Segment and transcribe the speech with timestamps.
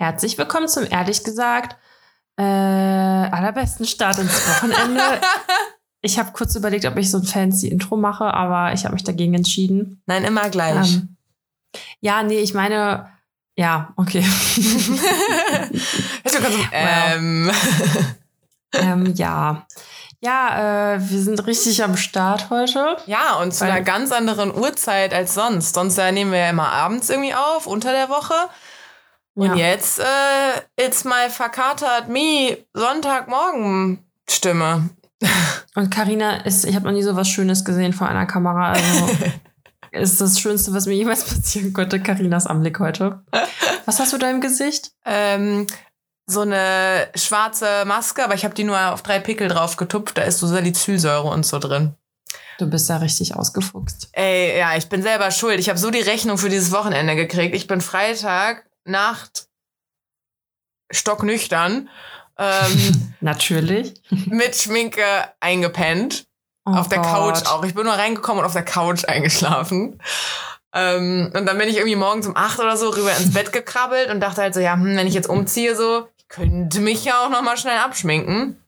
[0.00, 1.76] Herzlich willkommen zum ehrlich gesagt
[2.36, 5.02] äh, allerbesten Start ins Wochenende.
[6.02, 9.02] ich habe kurz überlegt, ob ich so ein fancy Intro mache, aber ich habe mich
[9.02, 10.00] dagegen entschieden.
[10.06, 10.94] Nein, immer gleich.
[10.94, 11.16] Ähm,
[12.00, 13.10] ja, nee, ich meine,
[13.56, 14.24] ja, okay.
[16.70, 17.50] Ähm.
[18.74, 19.66] ähm, ja.
[20.20, 22.98] Ja, äh, wir sind richtig am Start heute.
[23.06, 25.74] Ja, und zu einer ganz anderen Uhrzeit als sonst.
[25.74, 28.34] Sonst nehmen wir ja immer abends irgendwie auf, unter der Woche.
[29.38, 29.68] Und ja.
[29.68, 34.90] jetzt äh, it's my verkatert me Sonntagmorgen Stimme.
[35.76, 38.72] Und Karina ist, ich habe noch nie so was Schönes gesehen vor einer Kamera.
[38.72, 39.08] Also
[39.92, 43.22] ist das Schönste, was mir jemals passieren konnte, Karinas Anblick heute.
[43.86, 44.90] Was hast du da im Gesicht?
[45.04, 45.68] Ähm,
[46.26, 50.18] so eine schwarze Maske, aber ich habe die nur auf drei Pickel drauf getupft.
[50.18, 51.94] Da ist so Salicylsäure und so drin.
[52.58, 54.08] Du bist ja richtig ausgefuchst.
[54.14, 55.60] Ey, ja, ich bin selber schuld.
[55.60, 57.54] Ich habe so die Rechnung für dieses Wochenende gekriegt.
[57.54, 59.48] Ich bin Freitag Nacht
[60.90, 61.88] stocknüchtern.
[62.38, 63.94] Ähm, Natürlich.
[64.26, 65.02] Mit Schminke
[65.40, 66.26] eingepennt.
[66.64, 67.64] Oh auf der Couch auch.
[67.64, 70.00] Ich bin nur reingekommen und auf der Couch eingeschlafen.
[70.74, 74.10] Ähm, und dann bin ich irgendwie morgens um acht oder so rüber ins Bett gekrabbelt
[74.10, 77.24] und dachte halt so, ja, hm, wenn ich jetzt umziehe, so, ich könnte mich ja
[77.24, 78.62] auch noch mal schnell abschminken.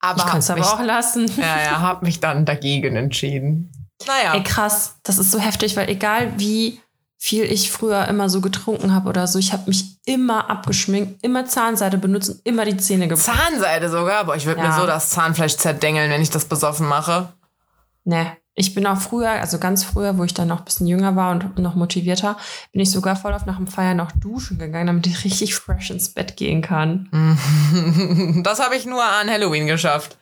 [0.00, 1.30] Aber ich kann es aber auch lassen.
[1.36, 3.72] Ja, ja, hab mich dann dagegen entschieden.
[4.06, 4.34] Naja.
[4.34, 4.96] Ey, krass.
[5.02, 6.80] Das ist so heftig, weil egal wie
[7.18, 9.38] viel ich früher immer so getrunken habe oder so.
[9.38, 13.26] Ich habe mich immer abgeschminkt, immer Zahnseide benutzt und immer die Zähne geputzt.
[13.26, 14.20] Zahnseide sogar?
[14.20, 14.68] Aber ich würde ja.
[14.68, 17.32] mir so das Zahnfleisch zerdengeln, wenn ich das besoffen mache.
[18.04, 18.26] Nee.
[18.58, 21.30] Ich bin auch früher, also ganz früher, wo ich dann noch ein bisschen jünger war
[21.30, 22.38] und noch motivierter,
[22.72, 25.90] bin ich sogar voll auf nach dem Feiern noch duschen gegangen, damit ich richtig fresh
[25.90, 27.10] ins Bett gehen kann.
[28.44, 30.16] das habe ich nur an Halloween geschafft.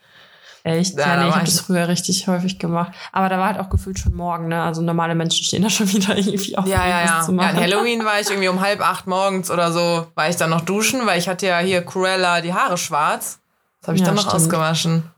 [0.64, 0.98] Echt?
[0.98, 2.92] Ja, ja nee, ich habe das früher richtig häufig gemacht.
[3.12, 4.62] Aber da war halt auch gefühlt schon morgen, ne?
[4.62, 6.66] Also normale Menschen stehen da schon wieder irgendwie auf.
[6.66, 7.22] Ja, ja, ja.
[7.22, 7.54] Zu machen.
[7.54, 7.62] ja.
[7.62, 10.62] An Halloween war ich irgendwie um halb acht morgens oder so, war ich dann noch
[10.62, 13.40] duschen, weil ich hatte ja hier Cruella die Haare schwarz.
[13.80, 14.36] Das habe ich ja, dann noch stimmt.
[14.36, 15.10] ausgewaschen.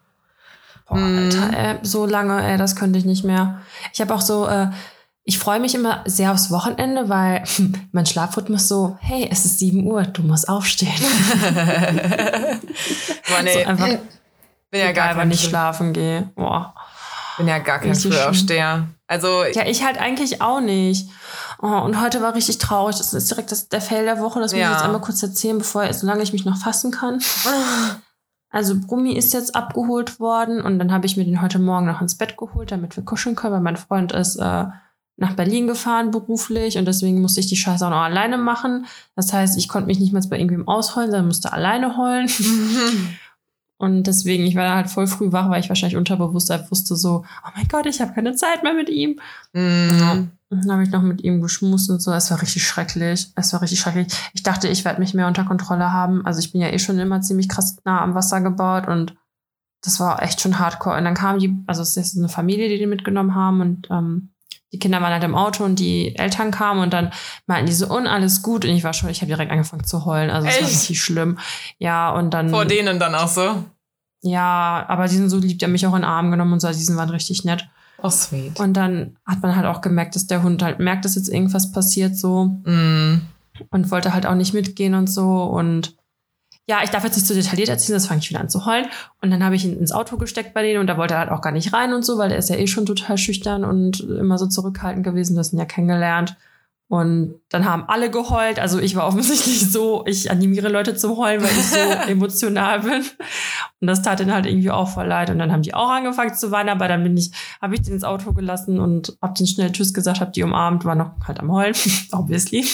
[0.89, 3.61] Boah, Alter, ey, so lange, ey, das könnte ich nicht mehr.
[3.93, 4.71] Ich habe auch so, äh,
[5.23, 7.45] ich freue mich immer sehr aufs Wochenende, weil
[7.93, 10.91] mein Schlafrhythmus so, hey, es ist 7 Uhr, du musst aufstehen.
[13.29, 13.53] Boah, nee.
[13.53, 13.89] so einfach,
[14.77, 16.31] bin ja gar kein nicht schlafen gehe.
[16.35, 16.75] Boah.
[17.37, 18.89] Bin ja gar kein Frühaufsteher.
[19.07, 21.09] Also ja, ich halt eigentlich auch nicht.
[21.61, 22.97] Oh, und heute war richtig traurig.
[22.97, 24.41] Das ist direkt das, der Fail der Woche.
[24.41, 24.69] Das muss ja.
[24.69, 27.21] ich jetzt einmal kurz erzählen, bevor, solange ich mich noch fassen kann.
[28.51, 32.01] Also Brummi ist jetzt abgeholt worden und dann habe ich mir den heute Morgen noch
[32.01, 34.65] ins Bett geholt, damit wir kuscheln können, weil mein Freund ist äh,
[35.17, 38.87] nach Berlin gefahren beruflich und deswegen musste ich die Scheiße auch noch alleine machen.
[39.15, 42.29] Das heißt, ich konnte mich nicht mehr bei irgendwem ausheulen, sondern musste alleine heulen.
[43.79, 47.25] Und deswegen, ich war halt voll früh wach, weil ich wahrscheinlich unterbewusst halt wusste so,
[47.45, 49.21] oh mein Gott, ich habe keine Zeit mehr mit ihm.
[49.53, 50.31] Mhm.
[50.49, 52.13] Und dann habe ich noch mit ihm geschmust und so.
[52.13, 53.33] Es war richtig schrecklich.
[53.35, 54.07] Es war richtig schrecklich.
[54.33, 56.25] Ich dachte, ich werde mich mehr unter Kontrolle haben.
[56.25, 59.17] Also ich bin ja eh schon immer ziemlich krass nah am Wasser gebaut und
[59.83, 60.97] das war echt schon hardcore.
[60.97, 64.31] Und dann kam die, also es ist eine Familie, die den mitgenommen haben und ähm,
[64.73, 67.13] die Kinder waren halt im Auto und die Eltern kamen und dann
[67.47, 68.65] meinten die so, und alles gut.
[68.65, 70.31] Und ich war schon, ich habe direkt angefangen zu heulen.
[70.31, 71.39] Also es war richtig schlimm.
[71.79, 72.51] Ja, und dann.
[72.51, 73.65] Vor denen dann auch so?
[74.23, 76.61] Ja, aber die sind so lieb, die haben mich auch in den Arm genommen und
[76.61, 77.69] so, die waren richtig nett.
[78.03, 78.59] Oh, sweet.
[78.59, 81.73] Und dann hat man halt auch gemerkt, dass der Hund halt merkt, dass jetzt irgendwas
[81.73, 82.47] passiert so.
[82.65, 83.23] Mm.
[83.71, 85.45] Und wollte halt auch nicht mitgehen und so.
[85.45, 85.97] Und
[86.69, 88.67] ja, ich darf jetzt nicht zu so detailliert erzählen, das fange ich wieder an zu
[88.67, 88.87] heulen.
[89.23, 91.31] Und dann habe ich ihn ins Auto gesteckt bei denen und da wollte er halt
[91.31, 94.01] auch gar nicht rein und so, weil er ist ja eh schon total schüchtern und
[94.01, 95.37] immer so zurückhaltend gewesen.
[95.37, 96.37] Das sind ja kennengelernt.
[96.89, 98.61] Und dann haben alle geheult.
[98.61, 101.79] Also ich war offensichtlich so, ich animiere Leute zum Heulen, weil ich so
[102.11, 103.05] emotional bin.
[103.81, 105.29] Und das tat ihnen halt irgendwie auch voll leid.
[105.29, 107.93] Und dann haben die auch angefangen zu weinen, aber dann bin ich, habe ich den
[107.93, 111.41] ins Auto gelassen und hab den schnell Tschüss gesagt, hab die umarmt, war noch halt
[111.41, 111.75] am Heulen,
[112.13, 112.67] obviously.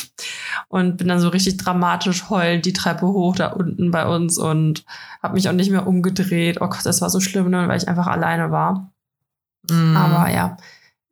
[0.69, 4.85] Und bin dann so richtig dramatisch heulend die Treppe hoch da unten bei uns und
[5.23, 6.61] hab mich auch nicht mehr umgedreht.
[6.61, 8.93] Oh Gott, das war so schlimm, ne, weil ich einfach alleine war.
[9.69, 9.97] Mm.
[9.97, 10.57] Aber ja,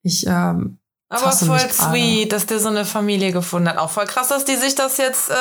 [0.02, 0.78] ich ähm,
[1.10, 3.78] aber voll sweet, dass der so eine Familie gefunden hat.
[3.78, 5.34] Auch voll krass, dass die sich das jetzt äh,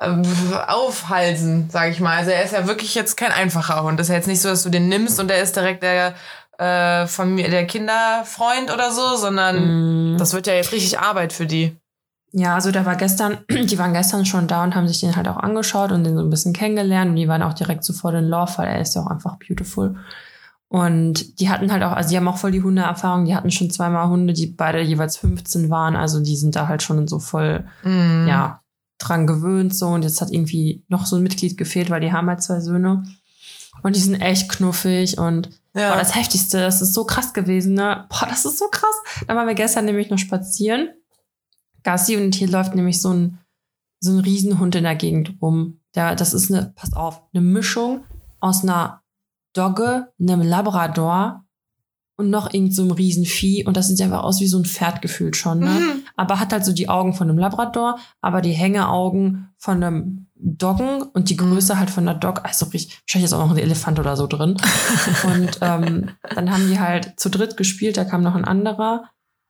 [0.00, 2.16] aufhalsen, sag ich mal.
[2.16, 4.00] Also er ist ja wirklich jetzt kein einfacher Hund.
[4.00, 6.14] Das ist ja jetzt nicht so, dass du den nimmst und er ist direkt der,
[6.60, 10.18] äh, Familie, der Kinderfreund oder so, sondern mm.
[10.18, 11.76] das wird ja jetzt richtig Arbeit für die.
[12.32, 15.26] Ja, also der war gestern, die waren gestern schon da und haben sich den halt
[15.26, 18.28] auch angeschaut und den so ein bisschen kennengelernt und die waren auch direkt sofort in
[18.28, 19.96] Love, weil er ist ja auch einfach beautiful.
[20.68, 23.70] Und die hatten halt auch, also die haben auch voll die Hundeerfahrung, die hatten schon
[23.70, 27.64] zweimal Hunde, die beide jeweils 15 waren, also die sind da halt schon so voll,
[27.82, 28.28] mm.
[28.28, 28.59] ja,
[29.00, 32.28] dran gewöhnt so und jetzt hat irgendwie noch so ein Mitglied gefehlt, weil die haben
[32.28, 33.04] halt zwei Söhne
[33.82, 35.90] und die sind echt knuffig und ja.
[35.90, 38.06] boah, das Heftigste, das ist so krass gewesen, ne?
[38.08, 38.94] Boah, das ist so krass.
[39.26, 40.90] Da waren wir gestern nämlich noch spazieren,
[41.82, 43.38] Gassi und hier läuft nämlich so ein
[44.00, 45.80] so ein Riesenhund in der Gegend rum.
[45.94, 48.04] Der, das ist eine, pass auf, eine Mischung
[48.40, 49.02] aus einer
[49.52, 51.44] Dogge, einem Labrador
[52.20, 53.64] und noch irgend so einem Riesenvieh.
[53.64, 55.70] Und das sieht einfach aus wie so ein Pferd gefühlt schon, ne?
[55.70, 56.02] Mhm.
[56.16, 61.02] Aber hat halt so die Augen von einem Labrador, aber die Hängeaugen von einem Doggen
[61.02, 64.16] und die Größe halt von der Dog, also wahrscheinlich ist auch noch ein Elefant oder
[64.16, 64.56] so drin.
[65.24, 69.04] und ähm, dann haben die halt zu dritt gespielt, da kam noch ein anderer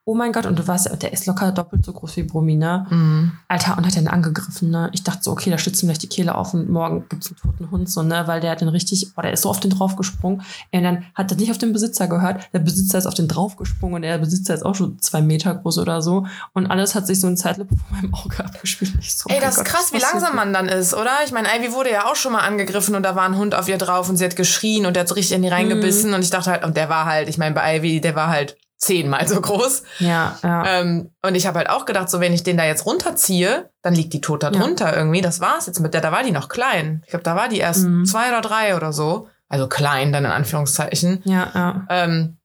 [0.05, 2.87] oh mein Gott, und du weißt, der ist locker doppelt so groß wie Brummi, ne?
[2.89, 3.33] Mhm.
[3.49, 4.89] Alter, und hat den angegriffen, ne?
[4.93, 7.37] Ich dachte so, okay, da stützt ihm gleich die Kehle auf und morgen gibt's einen
[7.37, 8.27] toten Hund, so, ne?
[8.27, 10.43] Weil der hat den richtig, oh, der ist so auf den draufgesprungen.
[10.73, 12.49] Und dann hat er nicht auf den Besitzer gehört.
[12.53, 15.79] Der Besitzer ist auf den draufgesprungen und der Besitzer ist auch schon zwei Meter groß
[15.79, 16.27] oder so.
[16.55, 19.03] Und alles hat sich so ein Zeitlupe vor meinem Auge abgespielt.
[19.03, 21.13] So, Ey, das ist krass, wie langsam man dann ist, oder?
[21.25, 23.69] Ich meine, Ivy wurde ja auch schon mal angegriffen und da war ein Hund auf
[23.69, 26.11] ihr drauf und sie hat geschrien und der hat richtig in die reingebissen.
[26.11, 26.17] Mhm.
[26.17, 28.57] Und ich dachte halt, und der war halt, ich meine, bei Ivy, der war halt
[28.81, 29.85] zehnmal so groß.
[29.99, 30.81] Ja, ja.
[30.81, 33.95] Ähm, und ich habe halt auch gedacht, so wenn ich den da jetzt runterziehe, dann
[33.95, 34.97] liegt die tot da drunter ja.
[34.97, 35.21] irgendwie.
[35.21, 36.01] Das war's jetzt mit der.
[36.01, 37.03] Da war die noch klein.
[37.05, 38.05] Ich glaube, da war die erst mhm.
[38.05, 39.29] zwei oder drei oder so.
[39.49, 41.23] Also klein dann in Anführungszeichen.
[41.25, 41.87] Ja, ja.
[41.91, 42.39] Ähm,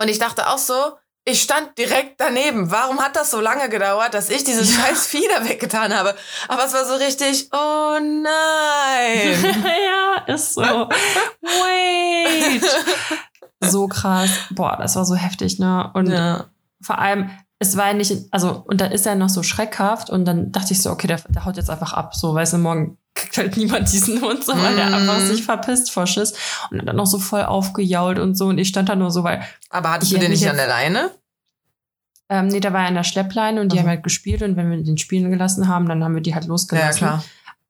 [0.00, 0.74] und ich dachte auch so,
[1.24, 2.70] ich stand direkt daneben.
[2.70, 4.82] Warum hat das so lange gedauert, dass ich dieses ja.
[4.82, 6.14] scheiß Vieh da weggetan habe?
[6.48, 9.62] Aber es war so richtig, oh nein.
[9.64, 10.62] ja, ist so.
[10.62, 12.62] Wait
[13.60, 14.30] so krass.
[14.50, 15.90] Boah, das war so heftig, ne?
[15.94, 16.46] Und ja.
[16.80, 20.24] vor allem, es war ja nicht, also, und dann ist er noch so schreckhaft und
[20.24, 22.98] dann dachte ich so, okay, der, der haut jetzt einfach ab, so, weißt du, morgen
[23.14, 26.34] kriegt halt niemand diesen Hund, so, weil der einfach sich verpisst vor Schiss
[26.70, 29.42] und dann noch so voll aufgejault und so und ich stand da nur so, weil.
[29.70, 31.10] Aber hattest du den nicht an der Leine?
[32.28, 33.80] Ähm, nee, da war er an der Schleppleine und die mhm.
[33.80, 36.46] haben halt gespielt und wenn wir den spielen gelassen haben, dann haben wir die halt
[36.46, 37.06] losgelassen.
[37.06, 37.24] Ja, klar.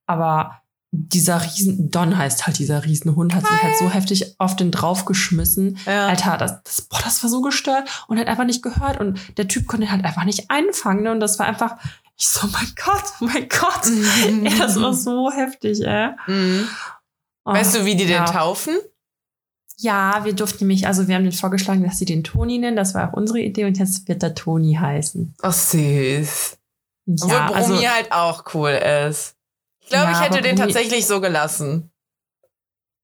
[0.07, 0.58] Aber
[0.91, 5.79] dieser Riesen, Don heißt halt dieser Riesenhund, hat sich halt so heftig auf den draufgeschmissen.
[5.85, 6.09] Ja.
[6.09, 9.49] Alter, das, das, boah, das war so gestört und hat einfach nicht gehört und der
[9.49, 11.13] Typ konnte halt einfach nicht einfangen ne?
[11.13, 11.77] und das war einfach,
[12.17, 14.47] ich so, mein Gott, mein Gott, mhm.
[14.47, 16.11] ey, das war so heftig, ey.
[16.27, 16.69] Mhm.
[17.45, 18.25] Oh, weißt du, wie die ja.
[18.25, 18.77] den taufen?
[19.81, 22.95] Ja, wir durften nämlich, also wir haben den vorgeschlagen, dass sie den Toni nennen, das
[22.95, 25.35] war auch unsere Idee und jetzt wird der Toni heißen.
[25.43, 26.59] Ach süß.
[27.07, 29.38] Ja, Obwohl Brummi also, halt auch cool ist.
[29.89, 31.91] Ich glaube, ja, ich hätte den Bruni, tatsächlich so gelassen.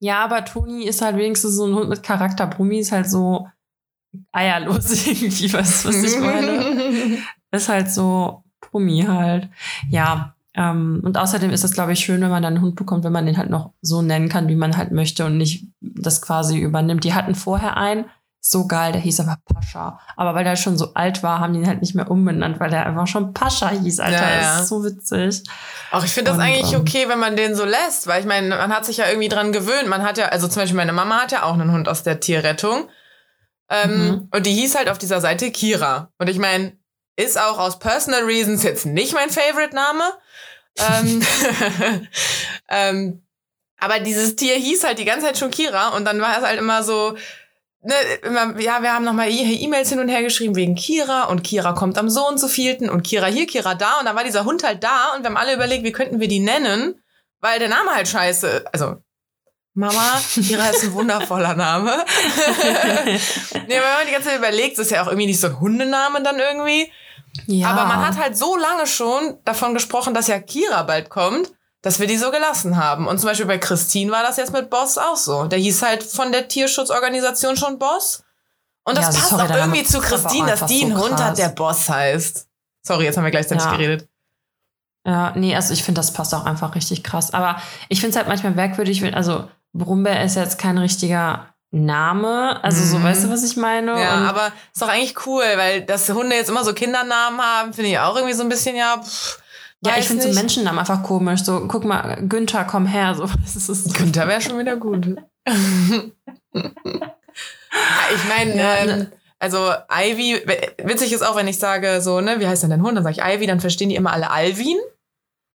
[0.01, 2.47] Ja, aber Toni ist halt wenigstens so ein Hund mit Charakter.
[2.47, 3.49] Brumi ist halt so
[4.33, 7.17] eierlos irgendwie, was, was ich meine.
[7.53, 9.49] ist halt so Brumi halt.
[9.89, 13.03] Ja, ähm, und außerdem ist es, glaube ich, schön, wenn man dann einen Hund bekommt,
[13.05, 16.21] wenn man den halt noch so nennen kann, wie man halt möchte und nicht das
[16.21, 17.05] quasi übernimmt.
[17.05, 18.05] Die hatten vorher einen,
[18.47, 19.99] so geil, der hieß aber Pascha.
[20.17, 22.69] Aber weil der schon so alt war, haben die ihn halt nicht mehr umbenannt, weil
[22.69, 24.21] der einfach schon Pascha hieß, Alter.
[24.21, 24.41] Ja, ja.
[24.41, 25.43] Das ist so witzig.
[25.91, 28.51] Auch ich finde das eigentlich ähm, okay, wenn man den so lässt, weil ich meine,
[28.51, 29.89] man hat sich ja irgendwie dran gewöhnt.
[29.89, 32.21] Man hat ja, also zum Beispiel meine Mama hat ja auch einen Hund aus der
[32.21, 32.91] Tierrettung.
[33.71, 34.29] Ähm, mhm.
[34.31, 36.13] Und die hieß halt auf dieser Seite Kira.
[36.19, 36.77] Und ich meine,
[37.17, 40.05] ist auch aus personal reasons jetzt nicht mein Favorite-Name.
[40.77, 41.23] ähm,
[42.69, 43.23] ähm,
[43.79, 46.59] aber dieses Tier hieß halt die ganze Zeit schon Kira und dann war es halt
[46.59, 47.17] immer so,
[47.85, 51.73] ne, immer, ja, wir haben nochmal E-Mails hin und her geschrieben wegen Kira und Kira
[51.73, 54.45] kommt am so und so vielten und Kira hier, Kira da und dann war dieser
[54.45, 57.01] Hund halt da und wir haben alle überlegt, wie könnten wir die nennen,
[57.41, 58.97] weil der Name halt scheiße, also
[59.77, 61.91] Mama, Kira ist ein wundervoller Name.
[63.07, 63.19] nee,
[63.69, 66.39] wenn man die ganze Zeit überlegt, ist ja auch irgendwie nicht so ein Hundename dann
[66.39, 66.93] irgendwie.
[67.47, 67.71] Ja.
[67.71, 71.54] Aber man hat halt so lange schon davon gesprochen, dass ja Kira bald kommt
[71.85, 73.07] dass wir die so gelassen haben.
[73.07, 75.45] Und zum Beispiel bei Christine war das jetzt mit Boss auch so.
[75.45, 78.25] Der hieß halt von der Tierschutzorganisation schon Boss.
[78.85, 81.51] Und das ja, passt sorry, auch irgendwie zu Christine, dass die so Hund hat, der
[81.51, 82.49] Boss heißt.
[82.87, 83.73] Sorry, jetzt haben wir gleichzeitig ja.
[83.73, 84.09] geredet.
[85.07, 87.35] Ja, nee, also ich finde, das passt auch einfach richtig krass.
[87.35, 92.65] Aber ich finde es halt manchmal merkwürdig, wenn, also Brumbeer ist jetzt kein richtiger Name.
[92.65, 93.05] Also so, mhm.
[93.05, 94.01] weißt du, was ich meine?
[94.01, 97.75] Ja, Und aber ist doch eigentlich cool, weil dass Hunde jetzt immer so Kindernamen haben,
[97.75, 99.44] finde ich auch irgendwie so ein bisschen, ja, pff,
[99.87, 101.43] ja, ich finde so Menschennamen einfach komisch.
[101.43, 103.15] So, guck mal, Günther, komm her.
[103.15, 105.17] So, das ist Günther wäre schon wieder gut.
[105.47, 106.13] ich
[108.29, 109.13] meine, ja, ähm, ne.
[109.39, 110.43] also Ivy,
[110.83, 112.97] witzig ist auch, wenn ich sage, so, ne, wie heißt denn dein Hund?
[112.97, 114.79] Dann sage ich Ivy, dann verstehen die immer alle Alvin.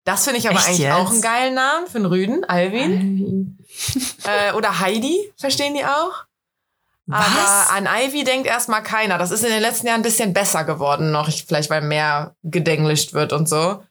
[0.03, 0.95] Das finde ich aber Echt eigentlich jetzt?
[0.95, 3.57] auch einen geilen Namen für einen Rüden, Alvin.
[4.23, 6.27] äh, oder Heidi, verstehen die auch?
[7.07, 7.25] Was?
[7.25, 9.17] Aber an Ivy denkt erstmal keiner.
[9.17, 11.29] Das ist in den letzten Jahren ein bisschen besser geworden noch.
[11.29, 13.81] Ich, vielleicht, weil mehr gedenglischt wird und so.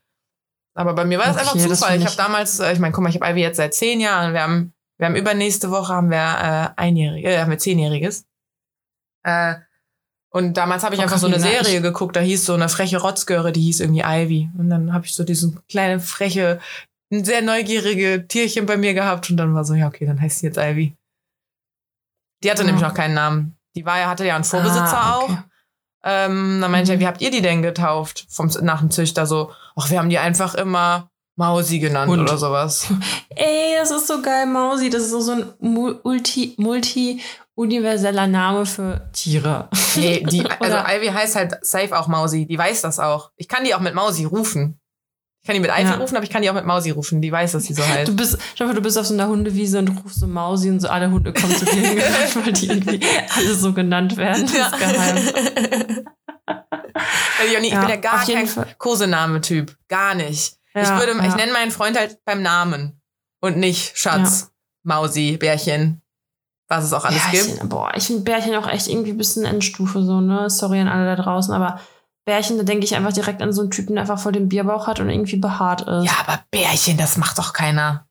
[0.76, 1.99] Aber bei mir war das okay, einfach Zufall.
[1.99, 3.99] Das ich habe damals, äh, ich meine, guck mal, ich habe Ivy jetzt seit zehn
[3.99, 4.35] Jahren.
[4.35, 8.26] Wir haben, wir haben übernächste Woche haben wir äh, einjährige, äh, haben wir zehnjähriges.
[9.25, 9.54] Äh,
[10.30, 13.00] und damals habe ich oh, einfach so eine Serie geguckt, da hieß so eine freche
[13.00, 14.50] Rotzgöre, die hieß irgendwie Ivy.
[14.59, 16.61] Und dann habe ich so diesen kleine, freche,
[17.11, 20.47] sehr neugierige Tierchen bei mir gehabt und dann war so, ja, okay, dann heißt sie
[20.47, 20.95] jetzt Ivy.
[22.45, 22.66] Die hatte oh.
[22.66, 23.56] nämlich noch keinen Namen.
[23.76, 25.33] Die war ja, hatte ja einen Vorbesitzer ah, okay.
[25.33, 25.38] auch.
[26.04, 26.99] Ähm, dann meinte mhm.
[26.99, 29.26] er, wie habt ihr die denn getauft vom, nach dem Züchter?
[29.26, 32.23] So, ach, wir haben die einfach immer Mausi genannt Hund.
[32.23, 32.88] oder sowas.
[33.28, 34.90] Ey, das ist so geil, Mausi.
[34.90, 37.21] Das ist so, so ein Multi, Multi
[37.54, 39.68] universeller Name für Tiere.
[39.97, 42.47] Nee, die, also Ivy heißt halt safe auch Mausi.
[42.47, 43.30] Die weiß das auch.
[43.37, 44.78] Ich kann die auch mit Mausi rufen.
[45.40, 45.97] Ich kann die mit Ivy ja.
[45.97, 47.23] rufen, aber ich kann die auch mit Mausi rufen.
[47.23, 48.09] Die weiß, dass sie so heißt.
[48.09, 50.80] Du bist, schau mal, du bist auf so einer Hundewiese und rufst so Mausi und
[50.80, 53.00] so alle Hunde kommen zu dir, weil die irgendwie
[53.35, 54.42] alle so genannt werden.
[54.42, 54.66] Das ja.
[54.66, 56.06] ist geheim.
[56.46, 58.48] Ich, ich ja, bin ja gar kein
[58.78, 59.76] Kosename-Typ.
[59.88, 60.56] Gar nicht.
[60.74, 63.00] Ja, ich würde, ich nenne meinen Freund halt beim Namen
[63.40, 66.02] und nicht Schatz, Mausi, Bärchen,
[66.68, 67.68] was es auch alles Bärchen, gibt.
[67.68, 70.50] Boah, ich finde Bärchen auch echt irgendwie ein bisschen Endstufe so, ne?
[70.50, 71.80] Sorry an alle da draußen, aber
[72.26, 74.86] Bärchen, da denke ich einfach direkt an so einen Typen, der einfach voll den Bierbauch
[74.86, 76.04] hat und irgendwie behaart ist.
[76.04, 78.06] Ja, aber Bärchen, das macht doch keiner.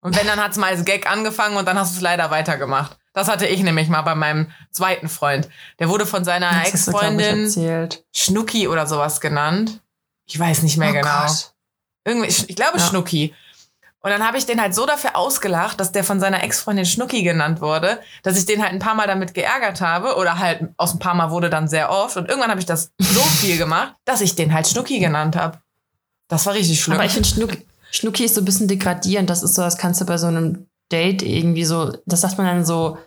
[0.00, 2.30] Und wenn, dann hat es mal als Gag angefangen und dann hast du es leider
[2.30, 2.98] weitergemacht.
[3.12, 5.48] Das hatte ich nämlich mal bei meinem zweiten Freund.
[5.78, 9.80] Der wurde von seiner Ex-Freundin Schnucki oder sowas genannt.
[10.26, 11.26] Ich weiß nicht mehr oh genau.
[11.26, 11.52] Gott.
[12.04, 12.84] Irgendwie, ich glaube ja.
[12.84, 13.34] Schnucki.
[14.00, 17.22] Und dann habe ich den halt so dafür ausgelacht, dass der von seiner Ex-Freundin Schnucki
[17.22, 20.94] genannt wurde, dass ich den halt ein paar Mal damit geärgert habe oder halt aus
[20.94, 22.16] ein paar Mal wurde dann sehr oft.
[22.16, 25.58] Und irgendwann habe ich das so viel gemacht, dass ich den halt Schnucki genannt habe.
[26.28, 26.96] Das war richtig schlimm.
[26.96, 29.30] Aber ich finde Schnucki, Schnucki ist so ein bisschen degradierend.
[29.30, 32.46] Das ist so, das kannst du bei so einem Date irgendwie so, das sagt man
[32.46, 32.98] dann so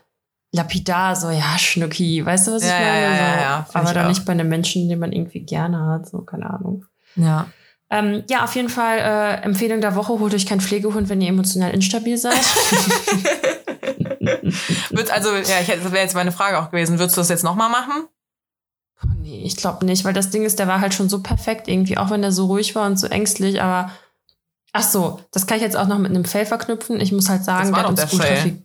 [0.52, 2.26] lapidar, so, ja, Schnucki.
[2.26, 3.02] Weißt du, was ich ja, meine?
[3.02, 6.10] Ja, ja, ja, ja, aber dann nicht bei einem Menschen, den man irgendwie gerne hat,
[6.10, 6.86] so, keine Ahnung.
[7.16, 7.48] Ja.
[7.92, 11.30] Ähm, ja, auf jeden Fall äh, Empfehlung der Woche, holt euch keinen Pflegehund, wenn ihr
[11.30, 12.34] emotional instabil seid.
[15.12, 16.98] also, ja, ich, das wäre jetzt meine Frage auch gewesen.
[16.98, 18.08] Würdest du das jetzt nochmal machen?
[19.04, 21.68] Oh, nee, ich glaube nicht, weil das Ding ist, der war halt schon so perfekt
[21.68, 23.92] irgendwie, auch wenn er so ruhig war und so ängstlich, aber
[24.76, 27.00] ach so, das kann ich jetzt auch noch mit einem Fail verknüpfen.
[27.00, 28.62] Ich muss halt sagen, das war der hat uns ultra viel.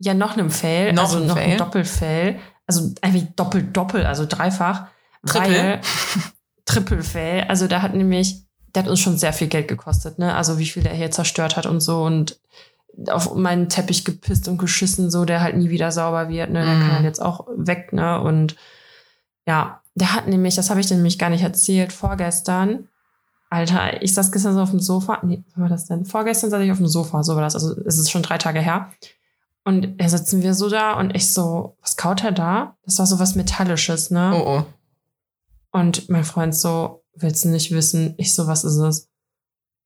[0.00, 1.52] Ja, noch einem Fail, noch also ein noch Fail?
[1.52, 2.40] ein Doppelfail.
[2.66, 4.88] Also irgendwie doppelt, doppelt, also dreifach.
[5.24, 5.80] Triple?
[6.64, 7.44] Triple-Fail.
[7.48, 8.42] Also da hat nämlich,
[8.74, 10.34] der hat uns schon sehr viel Geld gekostet, ne?
[10.34, 12.40] Also wie viel der hier zerstört hat und so und
[13.08, 16.64] auf meinen Teppich gepisst und geschissen, so der halt nie wieder sauber wird, ne?
[16.64, 16.80] Der mm.
[16.80, 18.20] kann halt jetzt auch weg, ne?
[18.20, 18.56] Und
[19.46, 22.88] ja, der hat nämlich, das habe ich nämlich gar nicht erzählt, vorgestern,
[23.48, 25.20] Alter, ich saß gestern so auf dem Sofa.
[25.22, 26.04] Nee, wie war das denn?
[26.04, 27.54] Vorgestern saß ich auf dem Sofa, so war das.
[27.54, 28.90] Also es ist schon drei Tage her.
[29.64, 32.76] Und da sitzen wir so da und ich so, was kaut er da?
[32.84, 34.32] Das war so was Metallisches, ne?
[34.32, 34.66] Oh, oh.
[35.72, 38.14] Und mein Freund so, willst du nicht wissen?
[38.16, 39.08] Ich so, was ist es?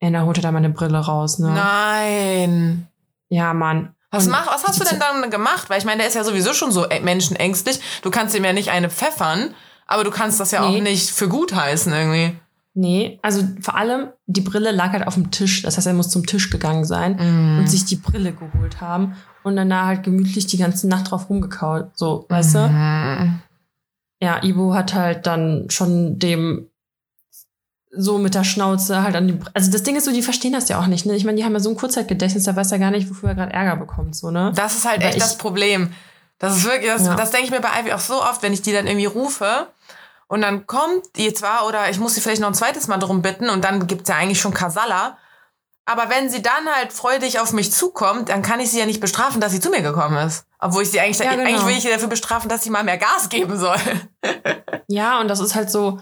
[0.02, 1.50] Und er holte da meine Brille raus, ne?
[1.50, 2.88] Nein.
[3.28, 3.94] Ja, Mann.
[4.10, 5.70] Was, mach, was hast du denn dann gemacht?
[5.70, 7.80] Weil ich meine, der ist ja sowieso schon so menschenängstlich.
[8.02, 9.54] Du kannst ihm ja nicht eine pfeffern,
[9.86, 10.78] aber du kannst das ja nee.
[10.78, 12.36] auch nicht für gut heißen irgendwie.
[12.80, 15.60] Nee, also vor allem, die Brille lag halt auf dem Tisch.
[15.60, 17.58] Das heißt, er muss zum Tisch gegangen sein mm.
[17.58, 21.28] und sich die Brille geholt haben und dann da halt gemütlich die ganze Nacht drauf
[21.28, 21.90] rumgekaut.
[21.94, 22.56] So, weißt mm.
[22.56, 23.40] du?
[24.22, 26.70] Ja, Ibo hat halt dann schon dem
[27.90, 29.38] so mit der Schnauze halt an die.
[29.52, 31.04] Also das Ding ist so, die verstehen das ja auch nicht.
[31.04, 31.14] Ne?
[31.16, 33.34] Ich meine, die haben ja so ein Kurzzeitgedächtnis, da weiß er gar nicht, wofür er
[33.34, 34.16] gerade Ärger bekommt.
[34.16, 34.52] So, ne?
[34.54, 35.92] Das ist halt echt ich, das Problem.
[36.38, 37.14] Das ist wirklich, das, ja.
[37.14, 39.66] das denke ich mir bei Ivy auch so oft, wenn ich die dann irgendwie rufe
[40.30, 43.20] und dann kommt die zwar oder ich muss sie vielleicht noch ein zweites Mal drum
[43.20, 45.18] bitten und dann gibt's ja eigentlich schon Kasala.
[45.86, 49.00] Aber wenn sie dann halt freudig auf mich zukommt, dann kann ich sie ja nicht
[49.00, 50.46] bestrafen, dass sie zu mir gekommen ist.
[50.60, 51.42] Obwohl ich sie eigentlich, ja, genau.
[51.42, 53.74] eigentlich will ich sie dafür bestrafen, dass sie mal mehr Gas geben soll.
[54.86, 55.98] ja, und das ist halt so,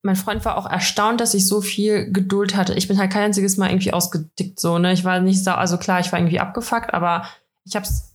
[0.00, 2.72] mein Freund war auch erstaunt, dass ich so viel Geduld hatte.
[2.72, 4.94] Ich bin halt kein einziges Mal irgendwie ausgedickt, so, ne?
[4.94, 7.28] Ich war nicht sauer, also klar, ich war irgendwie abgefuckt, aber
[7.66, 8.13] ich hab's,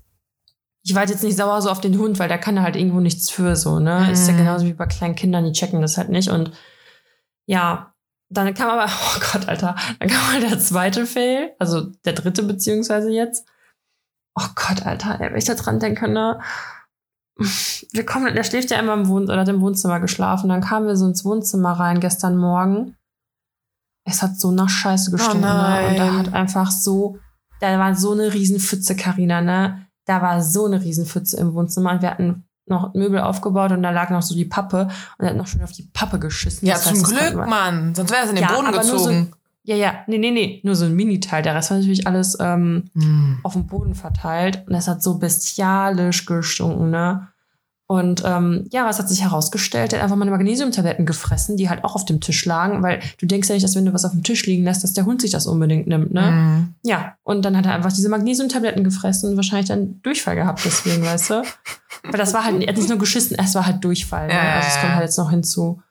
[0.83, 3.29] ich war jetzt nicht sauer so auf den Hund, weil der kann halt irgendwo nichts
[3.29, 4.03] für, so, ne?
[4.05, 4.13] Mhm.
[4.13, 6.51] Ist ja genauso wie bei kleinen Kindern, die checken das halt nicht und
[7.45, 7.93] ja,
[8.29, 12.43] dann kam aber, oh Gott, Alter, dann kam mal der zweite Fail, also der dritte
[12.43, 13.47] beziehungsweise jetzt.
[14.35, 16.39] Oh Gott, Alter, wenn ich da dran denke, ne?
[17.91, 20.49] Wir kommen, der schläft ja immer im Wohnzimmer, oder hat im Wohnzimmer geschlafen.
[20.49, 22.97] Dann kamen wir so ins Wohnzimmer rein gestern Morgen.
[24.05, 25.87] Es hat so nach Scheiße gestunken, oh ne?
[25.87, 27.17] Und da hat einfach so,
[27.61, 29.88] da war so eine Riesenpfütze, Karina, ne?
[30.09, 33.91] Da war so eine Riesenpfütze im Wohnzimmer und wir hatten noch Möbel aufgebaut und da
[33.91, 34.87] lag noch so die Pappe
[35.19, 36.67] und er hat noch schön auf die Pappe geschissen.
[36.67, 37.93] Ja, das zum Glück, Mann.
[37.93, 39.27] Sonst wäre es in den ja, Boden gezogen.
[39.29, 41.43] So, ja, ja, nee, nee, nee, nur so ein Miniteil.
[41.43, 43.41] Der Rest war natürlich alles ähm, mm.
[43.43, 47.27] auf dem Boden verteilt und es hat so bestialisch gestunken, ne?
[47.91, 49.93] Und ähm, ja, was hat sich herausgestellt?
[49.93, 53.25] Er hat einfach meine Magnesiumtabletten gefressen, die halt auch auf dem Tisch lagen, weil du
[53.25, 55.21] denkst ja nicht, dass wenn du was auf dem Tisch liegen lässt, dass der Hund
[55.21, 56.31] sich das unbedingt nimmt, ne?
[56.31, 56.75] Mm.
[56.87, 61.03] Ja, und dann hat er einfach diese Magnesiumtabletten gefressen und wahrscheinlich dann Durchfall gehabt deswegen,
[61.03, 61.43] weißt du?
[62.03, 64.27] Weil das war halt, er hat nicht nur geschissen, es war halt Durchfall.
[64.27, 64.39] Ne?
[64.39, 65.81] Also es kommt halt jetzt noch hinzu.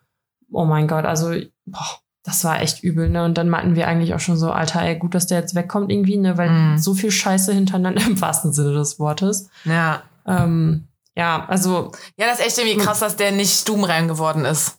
[0.53, 1.35] Oh mein Gott, also,
[1.67, 3.25] boah, das war echt übel, ne?
[3.25, 5.91] Und dann meinten wir eigentlich auch schon so, Alter, ey, gut, dass der jetzt wegkommt
[5.91, 6.39] irgendwie, ne?
[6.39, 6.79] Weil mm.
[6.79, 9.49] so viel Scheiße hintereinander im wahrsten Sinne des Wortes.
[9.65, 10.03] Ja.
[10.27, 10.88] Ähm,
[11.19, 11.93] ja, also.
[12.17, 14.79] Ja, das ist echt irgendwie krass, dass der nicht stubenrein geworden ist.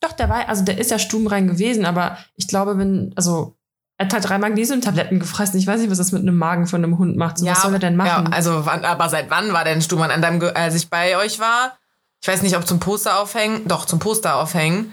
[0.00, 3.56] Doch, der war, also der ist ja stubenrein gewesen, aber ich glaube, wenn, also
[3.96, 5.58] er hat halt drei Magnesiumtabletten gefressen.
[5.58, 7.38] Ich weiß nicht, was das mit einem Magen von einem Hund macht.
[7.38, 8.26] So, ja, was soll er denn machen?
[8.26, 11.38] Ja, also wann, aber seit wann war denn Stuhlmann an deinem, als ich bei euch
[11.38, 11.78] war?
[12.20, 13.66] Ich weiß nicht, ob zum Poster aufhängen.
[13.68, 14.92] Doch, zum Poster aufhängen.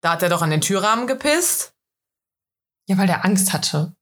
[0.00, 1.74] Da hat er doch an den Türrahmen gepisst.
[2.88, 3.94] Ja, weil der Angst hatte.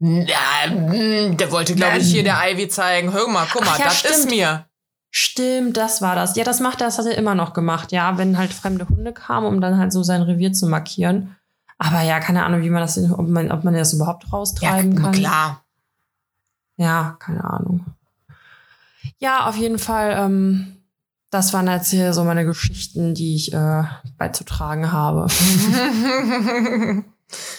[0.00, 3.12] Ja, der wollte, glaube ich, hier der Ivy zeigen.
[3.12, 4.14] Hör mal, guck mal, ja, das stimmt.
[4.14, 4.68] ist mir.
[5.18, 6.36] Stimmt, das war das.
[6.36, 7.90] Ja, das macht er, das hat er immer noch gemacht.
[7.90, 11.34] Ja, wenn halt fremde Hunde kamen, um dann halt so sein Revier zu markieren.
[11.78, 15.00] Aber ja, keine Ahnung, wie man das, ob man, ob man das überhaupt raustreiben ja,
[15.00, 15.12] kann.
[15.12, 15.64] Klar.
[16.76, 17.86] Ja, keine Ahnung.
[19.18, 20.82] Ja, auf jeden Fall, ähm,
[21.30, 23.84] das waren jetzt hier so meine Geschichten, die ich äh,
[24.18, 25.28] beizutragen habe.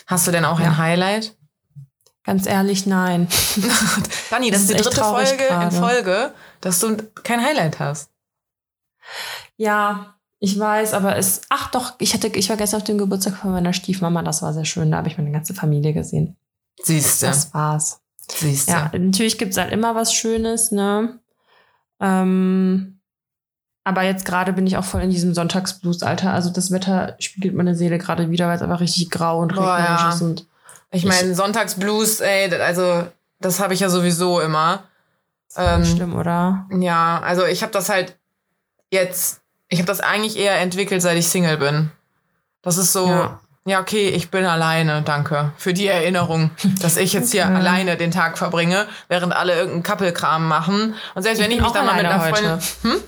[0.06, 0.68] Hast du denn auch ja.
[0.68, 1.36] ein Highlight?
[2.24, 3.28] Ganz ehrlich, nein.
[4.30, 5.66] Dani, das, das ist die dritte Folge grade.
[5.66, 8.10] in Folge, dass du kein Highlight hast.
[9.56, 11.42] Ja, ich weiß, aber es.
[11.50, 14.54] Ach doch, ich hatte, ich war gestern auf dem Geburtstag von meiner Stiefmama, das war
[14.54, 14.92] sehr schön.
[14.92, 16.38] Da habe ich meine ganze Familie gesehen.
[16.84, 17.28] Siehst du.
[17.28, 18.02] Das war's.
[18.30, 18.74] Siehst du.
[18.74, 21.20] Ja, natürlich gibt's halt immer was Schönes, ne?
[22.00, 23.00] Ähm,
[23.84, 26.34] aber jetzt gerade bin ich auch voll in diesem Sonntagsblues-Alter.
[26.34, 30.02] Also das Wetter spiegelt meine Seele gerade wieder, weil es einfach richtig grau und regnerisch
[30.02, 30.10] ja.
[30.10, 30.22] ist.
[30.22, 30.46] Und
[30.92, 33.08] ich meine, Sonntagsblues, ey, also
[33.40, 34.84] das habe ich ja sowieso immer.
[35.56, 36.68] Ähm, schlimm, oder?
[36.72, 38.18] Ja, also ich habe das halt
[38.92, 41.92] jetzt ich habe das eigentlich eher entwickelt, seit ich Single bin.
[42.62, 43.40] Das ist so, ja.
[43.66, 43.82] ja.
[43.82, 45.52] okay, ich bin alleine, danke.
[45.58, 46.52] Für die Erinnerung,
[46.82, 50.96] dass ich jetzt hier alleine den Tag verbringe, während alle irgendeinen Kappelkram machen.
[51.16, 52.60] Und selbst ich wenn ich mich dann mal mit einer Freundin.
[52.84, 53.04] Hm?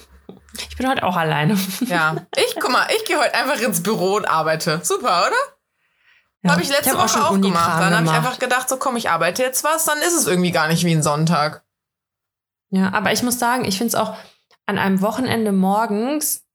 [0.70, 1.58] Ich bin heute auch alleine.
[1.86, 2.16] Ja.
[2.36, 4.82] Ich, guck mal, ich gehe heute einfach ins Büro und arbeite.
[4.84, 5.36] Super, oder?
[6.42, 6.52] Ja.
[6.52, 7.82] Habe ich letzte ich Woche auch, auch gemacht.
[7.82, 10.52] Dann habe ich einfach gedacht, so komm, ich arbeite jetzt was, dann ist es irgendwie
[10.52, 11.64] gar nicht wie ein Sonntag.
[12.72, 14.16] Ja, aber ich muss sagen, ich finde es auch
[14.66, 16.46] an einem Wochenende morgens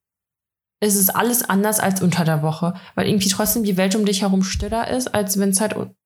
[0.81, 4.23] ist es alles anders als unter der Woche, weil irgendwie trotzdem die Welt um dich
[4.23, 5.97] herum stiller ist, als wenn es halt un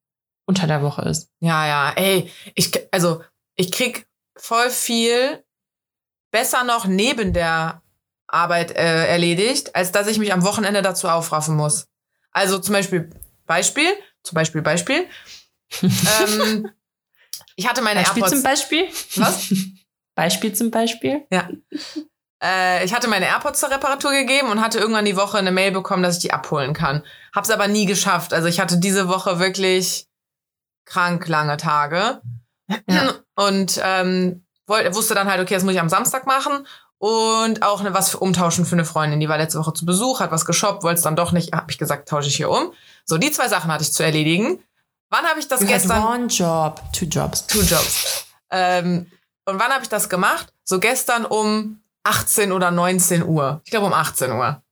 [0.46, 1.30] unter der Woche ist.
[1.40, 3.22] Ja, ja, ey, ich, also
[3.54, 5.44] ich krieg voll viel
[6.30, 7.82] besser noch neben der
[8.26, 11.86] Arbeit äh, erledigt, als dass ich mich am Wochenende dazu aufraffen muss.
[12.30, 13.10] Also zum Beispiel
[13.44, 13.88] Beispiel,
[14.22, 15.06] zum Beispiel Beispiel.
[15.82, 16.70] ähm,
[17.56, 18.36] ich hatte meine Beispiel AirPods.
[18.36, 18.88] zum Beispiel?
[19.16, 19.52] Was?
[20.18, 21.22] Beispiel zum Beispiel?
[21.30, 21.48] Ja.
[22.40, 25.72] Äh, ich hatte meine AirPods zur Reparatur gegeben und hatte irgendwann die Woche eine Mail
[25.72, 27.02] bekommen, dass ich die abholen kann.
[27.34, 28.32] Hab's aber nie geschafft.
[28.32, 30.06] Also ich hatte diese Woche wirklich
[30.84, 32.20] krank lange Tage.
[32.88, 33.14] Ja.
[33.34, 36.64] Und ähm, wollte, wusste dann halt, okay, das muss ich am Samstag machen.
[36.98, 39.18] Und auch ne, was für umtauschen für eine Freundin.
[39.18, 41.52] Die war letzte Woche zu Besuch, hat was geshoppt, wollte es dann doch nicht.
[41.52, 42.72] Hab ich gesagt, tausche ich hier um.
[43.04, 44.62] So, die zwei Sachen hatte ich zu erledigen.
[45.10, 46.04] Wann habe ich das you gestern?
[46.04, 47.48] one job, two jobs.
[47.48, 48.26] Two jobs.
[48.52, 49.10] ähm,
[49.48, 50.52] und wann habe ich das gemacht?
[50.64, 53.60] So gestern um 18 oder 19 Uhr.
[53.64, 54.62] Ich glaube um 18 Uhr.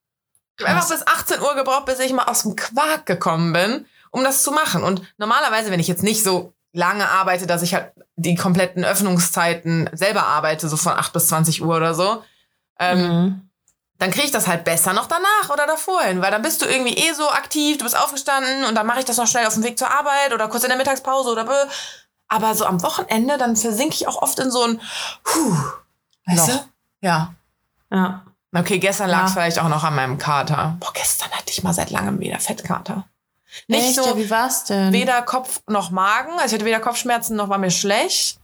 [0.58, 3.86] Ich habe einfach bis 18 Uhr gebraucht, bis ich mal aus dem Quark gekommen bin,
[4.10, 4.82] um das zu machen.
[4.82, 9.88] Und normalerweise, wenn ich jetzt nicht so lange arbeite, dass ich halt die kompletten Öffnungszeiten
[9.92, 12.22] selber arbeite, so von 8 bis 20 Uhr oder so,
[12.78, 13.50] ähm, mhm.
[13.98, 16.66] dann kriege ich das halt besser noch danach oder davor hin, weil dann bist du
[16.66, 19.54] irgendwie eh so aktiv, du bist aufgestanden und dann mache ich das noch schnell auf
[19.54, 21.54] dem Weg zur Arbeit oder kurz in der Mittagspause oder bö.
[22.28, 24.80] Aber so am Wochenende, dann versinke ich auch oft in so ein
[25.22, 25.56] Puh,
[26.26, 26.52] weißt du?
[27.00, 27.34] Ja.
[27.90, 28.24] Ja.
[28.54, 30.76] Okay, gestern lag es vielleicht auch noch an meinem Kater.
[30.80, 33.04] Boah, gestern hatte ich mal seit langem wieder Fettkater.
[33.68, 33.96] Nicht Echt?
[33.96, 34.04] so.
[34.04, 34.92] Ja, wie war's denn?
[34.92, 36.32] Weder Kopf noch Magen.
[36.32, 38.38] Also ich hatte weder Kopfschmerzen noch war mir schlecht.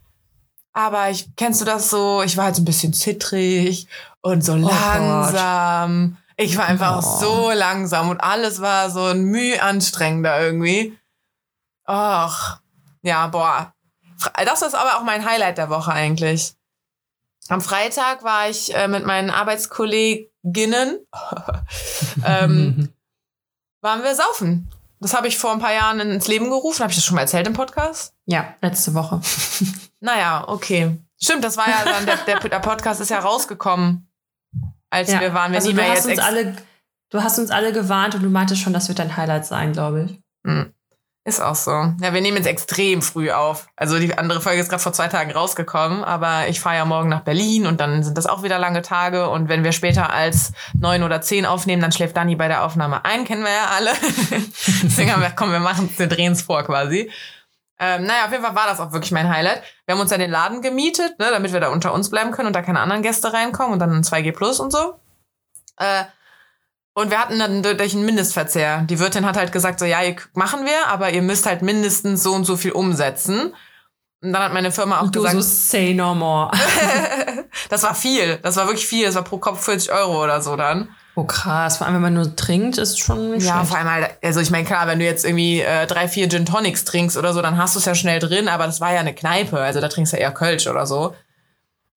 [0.73, 2.23] Aber ich, kennst du das so?
[2.23, 3.89] Ich war halt so ein bisschen zittrig
[4.21, 6.17] und so oh langsam.
[6.17, 6.45] Gott.
[6.45, 7.21] Ich war einfach oh.
[7.21, 10.99] so langsam und alles war so ein Mühe anstrengender irgendwie.
[11.87, 12.59] Och.
[13.03, 13.75] Ja, boah.
[14.45, 16.55] Das ist aber auch mein Highlight der Woche eigentlich.
[17.49, 20.99] Am Freitag war ich äh, mit meinen Arbeitskolleginnen,
[22.25, 22.89] ähm,
[23.81, 24.71] waren wir saufen.
[25.01, 26.81] Das habe ich vor ein paar Jahren ins Leben gerufen.
[26.81, 28.15] Habe ich das schon mal erzählt im Podcast?
[28.27, 29.21] Ja, letzte Woche.
[30.01, 30.97] naja, okay.
[31.21, 34.09] Stimmt, das war ja dann, der, der, der Podcast ist ja rausgekommen,
[34.91, 35.21] als ja.
[35.21, 35.51] wir waren.
[35.51, 36.57] Wir also du hast uns alle,
[37.11, 40.05] du hast uns alle gewarnt und du meintest schon, das wird dein Highlight sein, glaube
[40.05, 40.21] ich.
[40.45, 40.73] Mhm.
[41.25, 41.71] Ist auch so.
[41.71, 43.69] Ja, wir nehmen jetzt extrem früh auf.
[43.77, 47.09] Also die andere Folge ist gerade vor zwei Tagen rausgekommen, aber ich fahre ja morgen
[47.09, 49.29] nach Berlin und dann sind das auch wieder lange Tage.
[49.29, 53.05] Und wenn wir später als neun oder zehn aufnehmen, dann schläft Dani bei der Aufnahme
[53.05, 53.91] ein, kennen wir ja alle.
[54.83, 57.09] Deswegen haben wir, komm, wir machen wir drehen es vor quasi.
[57.79, 59.63] Ähm, naja, auf jeden Fall war das auch wirklich mein Highlight.
[59.87, 62.49] Wir haben uns ja den Laden gemietet, ne, damit wir da unter uns bleiben können
[62.49, 64.95] und da keine anderen Gäste reinkommen und dann ein 2G Plus und so.
[65.79, 66.05] Äh,
[66.95, 68.83] und wir hatten dann durch einen Mindestverzehr.
[68.83, 69.99] Die Wirtin hat halt gesagt, so ja,
[70.35, 73.55] machen wir, aber ihr müsst halt mindestens so und so viel umsetzen.
[74.23, 75.35] Und dann hat meine Firma auch du gesagt.
[75.35, 76.51] So say no more.
[77.71, 78.37] das war viel.
[78.43, 79.05] Das war wirklich viel.
[79.07, 80.89] Das war pro Kopf 40 Euro oder so dann.
[81.15, 83.69] Oh krass, vor allem wenn man nur trinkt, ist schon Ja, schlecht.
[83.69, 86.47] vor allem halt, also ich meine, klar, wenn du jetzt irgendwie äh, drei, vier Gin
[86.47, 89.01] Tonics trinkst oder so, dann hast du es ja schnell drin, aber das war ja
[89.01, 91.15] eine Kneipe, also da trinkst du ja eher Kölsch oder so.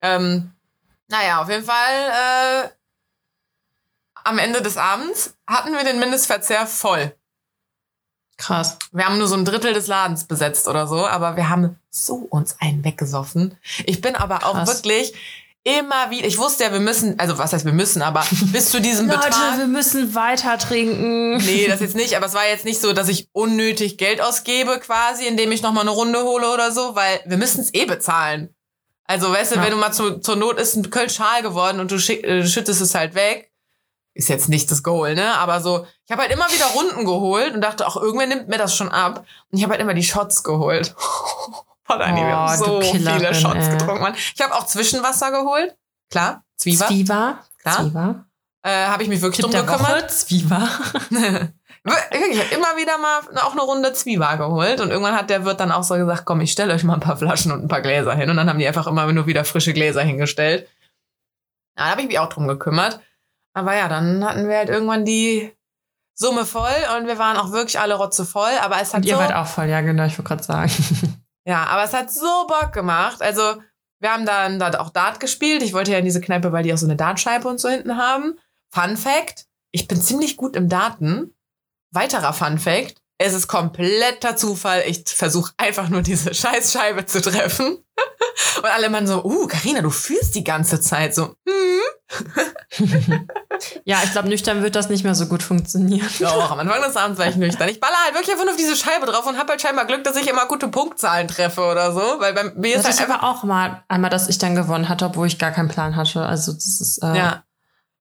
[0.01, 0.51] Ähm,
[1.07, 1.75] naja, auf jeden Fall,
[2.65, 2.69] äh,
[4.25, 7.15] am Ende des Abends hatten wir den Mindestverzehr voll.
[8.37, 8.77] Krass.
[8.91, 12.15] Wir haben nur so ein Drittel des Ladens besetzt oder so, aber wir haben so
[12.15, 13.57] uns einen weggesoffen.
[13.85, 14.49] Ich bin aber Krass.
[14.49, 15.13] auch wirklich
[15.63, 18.81] immer wieder, ich wusste ja, wir müssen, also was heißt wir müssen, aber bis zu
[18.81, 19.57] diesem Leute, Betrag.
[19.57, 21.37] wir müssen weiter trinken.
[21.37, 24.79] Nee, das jetzt nicht, aber es war jetzt nicht so, dass ich unnötig Geld ausgebe
[24.79, 28.53] quasi, indem ich nochmal eine Runde hole oder so, weil wir müssen es eh bezahlen.
[29.07, 29.63] Also, weißt du, ja.
[29.63, 32.45] wenn du mal zu, zur Not ist ein Köln schal geworden und du, schick, äh,
[32.45, 33.51] schüttest es halt weg,
[34.15, 35.37] ist jetzt nicht das Goal, ne?
[35.37, 38.57] Aber so, ich habe halt immer wieder Runden geholt und dachte, auch irgendwer nimmt mir
[38.57, 39.25] das schon ab.
[39.51, 40.95] Und ich habe halt immer die Shots geholt.
[41.87, 43.77] Dani, oh, wir haben so viele Shots ey.
[43.77, 44.15] getrunken, Mann.
[44.15, 45.75] Ich habe auch Zwischenwasser geholt.
[46.09, 46.87] Klar, Zwieber.
[46.87, 47.39] Zwieber.
[47.61, 47.75] Klar.
[47.75, 48.25] Zwieber.
[48.63, 50.09] Äh, habe ich mich wirklich Tipp drum gekümmert.
[50.09, 50.67] Zwieber.
[51.11, 55.59] ich habe immer wieder mal auch eine Runde Zwieber geholt und irgendwann hat der Wirt
[55.59, 57.81] dann auch so gesagt, komm, ich stelle euch mal ein paar Flaschen und ein paar
[57.81, 60.67] Gläser hin und dann haben die einfach immer nur wieder frische Gläser hingestellt.
[61.77, 63.01] Ja, da habe ich mich auch drum gekümmert.
[63.55, 65.51] Aber ja, dann hatten wir halt irgendwann die
[66.13, 68.51] Summe voll und wir waren auch wirklich alle rotze voll.
[68.61, 70.71] Aber es hat und ihr so, wart auch voll, ja genau, ich wollte gerade sagen.
[71.47, 73.21] Ja, aber es hat so Bock gemacht.
[73.21, 73.61] Also
[73.99, 75.61] wir haben dann da auch Dart gespielt.
[75.61, 77.97] Ich wollte ja in diese Kneipe, weil die auch so eine Dartscheibe und so hinten
[77.97, 78.39] haben.
[78.73, 81.35] Fun Fact, ich bin ziemlich gut im Daten.
[81.91, 84.83] Weiterer Fun Fact, es ist kompletter Zufall.
[84.87, 87.77] Ich versuche einfach nur diese Scheißscheibe zu treffen.
[88.57, 91.35] Und alle Mann so, uh, Karina, du fühlst die ganze Zeit so.
[91.47, 91.81] Hm.
[93.85, 96.07] ja, ich glaube, nüchtern wird das nicht mehr so gut funktionieren.
[96.19, 97.69] Doch, am Anfang des Abends war ich nüchtern.
[97.69, 100.03] Ich baller halt wirklich einfach nur auf diese Scheibe drauf und habe halt scheinbar Glück,
[100.03, 102.19] dass ich immer gute Punktzahlen treffe oder so.
[102.19, 105.05] Weil bei mir ist das halt einfach auch mal einmal, dass ich dann gewonnen hatte,
[105.05, 106.25] obwohl ich gar keinen Plan hatte.
[106.25, 107.43] Also das ist äh, ja.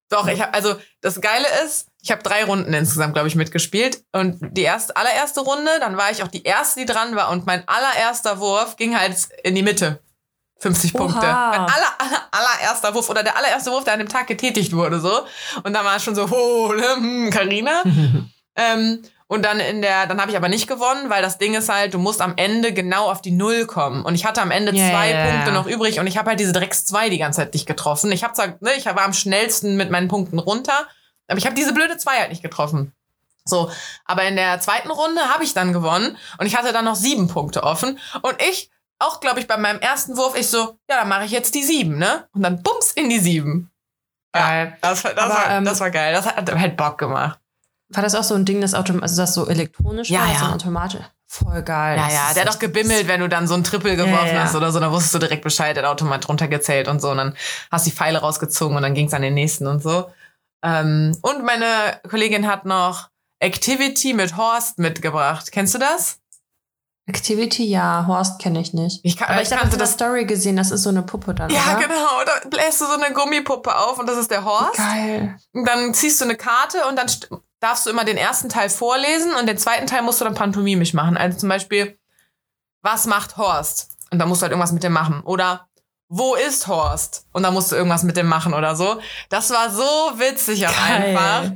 [0.09, 4.03] Doch, ich habe also das Geile ist, ich habe drei Runden insgesamt, glaube ich, mitgespielt.
[4.11, 7.31] Und die erste, allererste Runde, dann war ich auch die erste, die dran war.
[7.31, 9.99] Und mein allererster Wurf ging halt in die Mitte.
[10.59, 10.99] 50 Oha.
[10.99, 11.25] Punkte.
[11.25, 14.99] Mein aller, aller, allererster Wurf oder der allererste Wurf, der an dem Tag getätigt wurde,
[14.99, 15.21] so.
[15.63, 17.81] Und dann war es schon so, oh, ne, Carina.
[17.81, 21.55] Hm, ähm, und dann in der, dann habe ich aber nicht gewonnen, weil das Ding
[21.55, 24.05] ist halt, du musst am Ende genau auf die Null kommen.
[24.05, 25.59] Und ich hatte am Ende yeah, zwei yeah, Punkte yeah.
[25.59, 28.11] noch übrig und ich habe halt diese Drecks zwei die ganze Zeit nicht getroffen.
[28.11, 30.87] Ich habe zwar, ne, ich war am schnellsten mit meinen Punkten runter,
[31.27, 32.93] aber ich habe diese blöde zwei halt nicht getroffen.
[33.45, 33.69] So,
[34.05, 37.27] aber in der zweiten Runde habe ich dann gewonnen und ich hatte dann noch sieben
[37.27, 41.09] Punkte offen und ich auch, glaube ich, bei meinem ersten Wurf, ich so, ja, dann
[41.09, 42.27] mache ich jetzt die sieben, ne?
[42.33, 43.71] Und dann bums in die sieben.
[44.31, 44.77] Geil.
[44.81, 46.13] Ja, das, das, aber, war, ähm, das war geil.
[46.13, 47.39] Das hat halt Bock gemacht.
[47.89, 50.39] War das auch so ein Ding, das, Autom also das so elektronisch ja, war, ja.
[50.39, 51.03] so automatisch?
[51.27, 51.97] Voll geil.
[51.97, 54.43] Ja, ja, der hat doch gebimmelt, wenn du dann so ein Triple geworfen ja, ja.
[54.43, 57.17] hast oder so, dann wusstest du direkt Bescheid, der hat Automat runtergezählt und so und
[57.17, 57.35] dann
[57.71, 60.09] hast du die Pfeile rausgezogen und dann ging es an den nächsten und so.
[60.65, 65.51] Ähm, und meine Kollegin hat noch Activity mit Horst mitgebracht.
[65.51, 66.19] Kennst du das?
[67.07, 69.01] Activity, ja, Horst kenne ich nicht.
[69.03, 71.51] Ich kann, aber ich habe das Story gesehen, das ist so eine Puppe dann.
[71.51, 71.87] Ja, oder?
[71.87, 72.23] genau.
[72.25, 74.77] Da bläst du so eine Gummipuppe auf und das ist der Horst.
[74.77, 75.37] Geil.
[75.53, 77.05] Und dann ziehst du eine Karte und dann
[77.59, 80.93] darfst du immer den ersten Teil vorlesen und den zweiten Teil musst du dann pantomimisch
[80.93, 81.15] machen.
[81.15, 81.99] Also zum Beispiel,
[82.81, 83.91] was macht Horst?
[84.11, 85.21] Und dann musst du halt irgendwas mit dem machen.
[85.21, 85.67] Oder
[86.07, 87.25] wo ist Horst?
[87.31, 88.99] Und dann musst du irgendwas mit dem machen oder so.
[89.29, 89.83] Das war so
[90.19, 91.51] witzig auch einfach.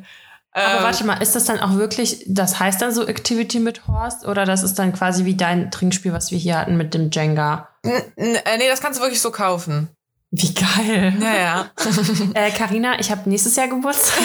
[0.52, 3.88] Aber ähm, warte mal, ist das dann auch wirklich, das heißt dann so Activity mit
[3.88, 7.12] Horst oder das ist dann quasi wie dein Trinkspiel, was wir hier hatten mit dem
[7.12, 7.70] Jenga?
[7.84, 9.90] Äh, nee, das kannst du wirklich so kaufen.
[10.32, 11.14] Wie geil.
[11.20, 11.72] Ja, ja.
[12.34, 14.20] äh, Carina, ich habe nächstes Jahr Geburtstag.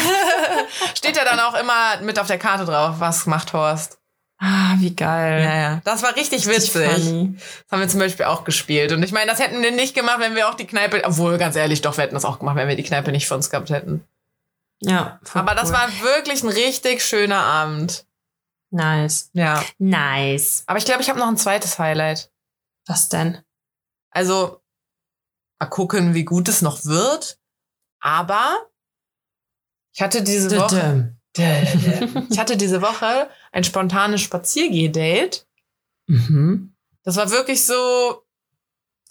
[0.94, 3.98] Steht ja dann auch immer mit auf der Karte drauf, was macht Horst.
[4.46, 5.42] Ah, wie geil.
[5.42, 5.80] Ja, ja.
[5.84, 7.04] Das war richtig, richtig witzig.
[7.04, 7.34] Funny.
[7.38, 8.92] Das haben wir zum Beispiel auch gespielt.
[8.92, 11.56] Und ich meine, das hätten wir nicht gemacht, wenn wir auch die Kneipe, obwohl, ganz
[11.56, 13.70] ehrlich, doch, wir hätten das auch gemacht, wenn wir die Kneipe nicht für uns gehabt
[13.70, 14.06] hätten.
[14.80, 15.18] Ja.
[15.32, 18.04] Aber das war wirklich ein richtig schöner Abend.
[18.68, 19.30] Nice.
[19.32, 19.64] Ja.
[19.78, 20.64] Nice.
[20.66, 22.30] Aber ich glaube, ich habe noch ein zweites Highlight.
[22.86, 23.38] Was denn?
[24.10, 24.60] Also,
[25.58, 27.38] mal gucken, wie gut es noch wird.
[27.98, 28.58] Aber
[29.94, 31.13] ich hatte diese Woche.
[31.36, 35.46] Ich hatte diese Woche ein spontanes Spaziergeh-Date.
[36.06, 36.74] Mhm.
[37.02, 38.22] Das war wirklich so,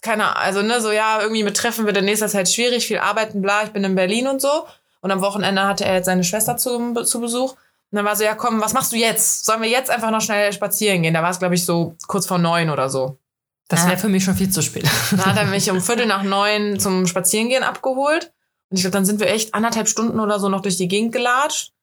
[0.00, 2.98] keine Ahnung, also ne, so ja, irgendwie mit Treffen wird in nächster Zeit schwierig, viel
[2.98, 4.66] arbeiten, bla, ich bin in Berlin und so.
[5.00, 7.52] Und am Wochenende hatte er jetzt seine Schwester zu, zu Besuch.
[7.52, 9.44] Und dann war so, ja komm, was machst du jetzt?
[9.44, 11.14] Sollen wir jetzt einfach noch schnell spazieren gehen?
[11.14, 13.18] Da war es, glaube ich, so kurz vor neun oder so.
[13.68, 14.84] Das wäre für mich schon viel zu spät.
[15.10, 18.32] Dann hat er mich um Viertel nach neun zum Spazierengehen abgeholt.
[18.70, 21.12] Und ich glaube, dann sind wir echt anderthalb Stunden oder so noch durch die Gegend
[21.12, 21.73] gelatscht.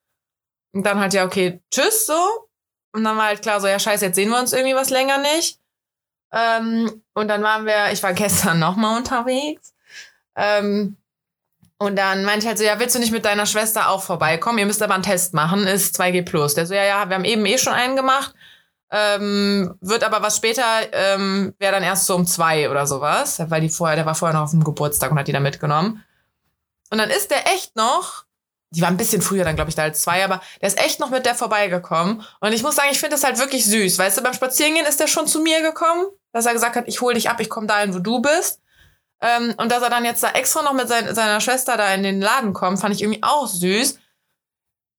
[0.73, 2.47] Und dann halt, ja, okay, tschüss, so.
[2.93, 5.17] Und dann war halt klar, so, ja, scheiße, jetzt sehen wir uns irgendwie was länger
[5.17, 5.59] nicht.
[6.31, 9.73] Ähm, und dann waren wir, ich war gestern nochmal unterwegs.
[10.35, 10.95] Ähm,
[11.77, 14.59] Und dann meinte ich halt so, ja, willst du nicht mit deiner Schwester auch vorbeikommen?
[14.59, 16.55] Ihr müsst aber einen Test machen, ist 2G+.
[16.55, 18.33] Der so, ja, ja, wir haben eben eh schon einen gemacht.
[18.91, 23.41] Ähm, wird aber was später, ähm, wäre dann erst so um zwei oder sowas.
[23.49, 26.03] Weil die vorher, der war vorher noch auf dem Geburtstag und hat die da mitgenommen.
[26.91, 28.25] Und dann ist der echt noch,
[28.71, 30.99] die war ein bisschen früher dann, glaube ich, da als zwei, aber der ist echt
[30.99, 32.23] noch mit der vorbeigekommen.
[32.39, 33.99] Und ich muss sagen, ich finde das halt wirklich süß.
[33.99, 37.01] Weißt du, beim Spazierengehen ist der schon zu mir gekommen, dass er gesagt hat, ich
[37.01, 38.61] hol dich ab, ich komme dahin, wo du bist.
[39.21, 42.03] Ähm, und dass er dann jetzt da extra noch mit sein, seiner Schwester da in
[42.03, 43.99] den Laden kommt, fand ich irgendwie auch süß.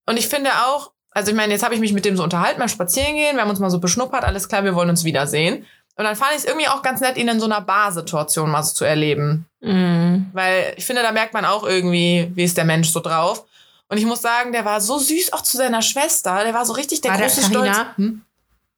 [0.06, 2.58] Und ich finde auch, also ich meine, jetzt habe ich mich mit dem so unterhalten
[2.58, 5.66] beim Spazierengehen, wir haben uns mal so beschnuppert, alles klar, wir wollen uns wiedersehen.
[5.96, 8.62] Und dann fand ich es irgendwie auch ganz nett, ihn in so einer Barsituation mal
[8.62, 9.46] so zu erleben.
[9.60, 10.26] Mm.
[10.32, 13.44] Weil ich finde, da merkt man auch irgendwie, wie ist der Mensch so drauf.
[13.92, 16.44] Und ich muss sagen, der war so süß auch zu seiner Schwester.
[16.44, 17.76] Der war so richtig der war große der, Stolz.
[17.96, 18.22] Hm?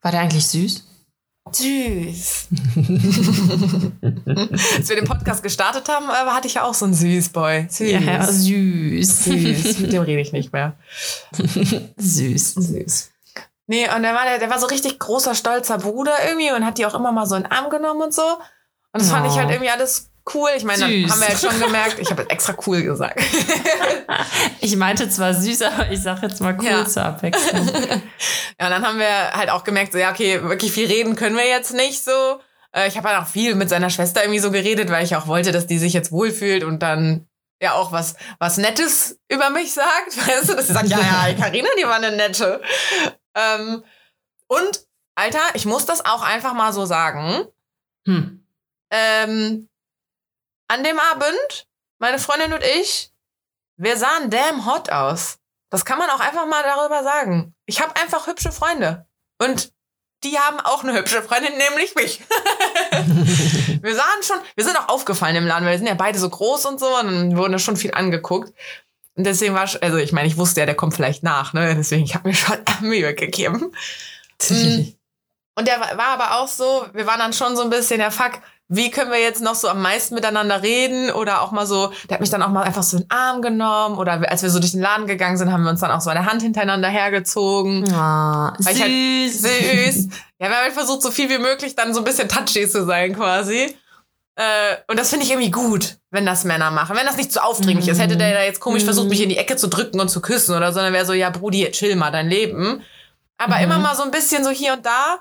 [0.03, 0.83] War der eigentlich süß?
[1.53, 2.49] Süß.
[4.77, 7.69] Als wir den Podcast gestartet haben, äh, hatte ich ja auch so einen Süßboy.
[7.71, 7.93] Süß.
[7.93, 9.25] Ja, süß.
[9.27, 9.79] Süß.
[9.79, 10.75] Mit dem rede ich nicht mehr.
[11.97, 12.55] süß.
[12.55, 13.11] Süß.
[13.69, 16.79] Nee, und der war, der, der war so richtig großer, stolzer Bruder irgendwie und hat
[16.79, 18.27] die auch immer mal so in den Arm genommen und so.
[18.93, 19.13] Und das oh.
[19.13, 20.51] fand ich halt irgendwie alles cool.
[20.57, 23.21] Ich meine, dann haben wir jetzt schon gemerkt, ich habe extra cool gesagt.
[24.61, 26.87] ich meinte zwar süß, aber ich sage jetzt mal cool ja.
[26.87, 27.67] zur Abwechslung.
[27.69, 31.37] ja, und dann haben wir halt auch gemerkt, so, ja, okay, wirklich viel reden können
[31.37, 32.41] wir jetzt nicht so.
[32.75, 35.27] Äh, ich habe halt auch viel mit seiner Schwester irgendwie so geredet, weil ich auch
[35.27, 37.27] wollte, dass die sich jetzt wohlfühlt und dann
[37.61, 40.17] ja auch was, was Nettes über mich sagt.
[40.29, 42.63] Weißt du, dass sie sagt, ja, ja, Karina, die war eine nette.
[43.35, 43.85] Ähm,
[44.47, 47.47] und, Alter, ich muss das auch einfach mal so sagen.
[48.07, 48.47] Hm.
[48.91, 49.69] Ähm,
[50.69, 51.67] an dem Abend,
[51.99, 53.13] meine Freundin und ich,
[53.77, 55.39] wir sahen damn hot aus.
[55.71, 57.55] Das kann man auch einfach mal darüber sagen.
[57.67, 59.07] Ich habe einfach hübsche Freunde.
[59.39, 59.73] Und
[60.23, 62.21] die haben auch eine hübsche Freundin, nämlich mich.
[63.83, 66.31] wir sahen schon, wir sind auch aufgefallen im Laden, weil wir sind ja beide so
[66.31, 68.53] groß und so und dann wurden schon viel angeguckt.
[69.17, 71.75] Und deswegen war, also ich meine, ich wusste ja, der kommt vielleicht nach, ne?
[71.77, 73.73] Deswegen, ich habe mir schon Mühe gegeben.
[74.51, 74.93] Mm.
[75.55, 78.43] und der war aber auch so, wir waren dann schon so ein bisschen, der Fuck,
[78.69, 82.15] wie können wir jetzt noch so am meisten miteinander reden oder auch mal so, der
[82.15, 84.59] hat mich dann auch mal einfach so in den Arm genommen oder als wir so
[84.59, 87.85] durch den Laden gegangen sind, haben wir uns dann auch so eine Hand hintereinander hergezogen.
[87.85, 88.81] Oh, süß.
[88.81, 90.09] Halt, süß.
[90.41, 92.85] Ja, wir haben halt versucht, so viel wie möglich dann so ein bisschen touchy zu
[92.85, 93.75] sein quasi.
[94.37, 96.97] Äh, und das finde ich irgendwie gut, wenn das Männer machen.
[96.97, 97.91] Wenn das nicht zu so aufdringlich mm.
[97.91, 98.87] ist, hätte der da jetzt komisch mm.
[98.87, 101.13] versucht, mich in die Ecke zu drücken und zu küssen oder so, dann wäre so,
[101.13, 102.83] ja, Brudi, chill mal dein Leben.
[103.39, 103.63] Aber mm.
[103.63, 105.21] immer mal so ein bisschen so hier und da.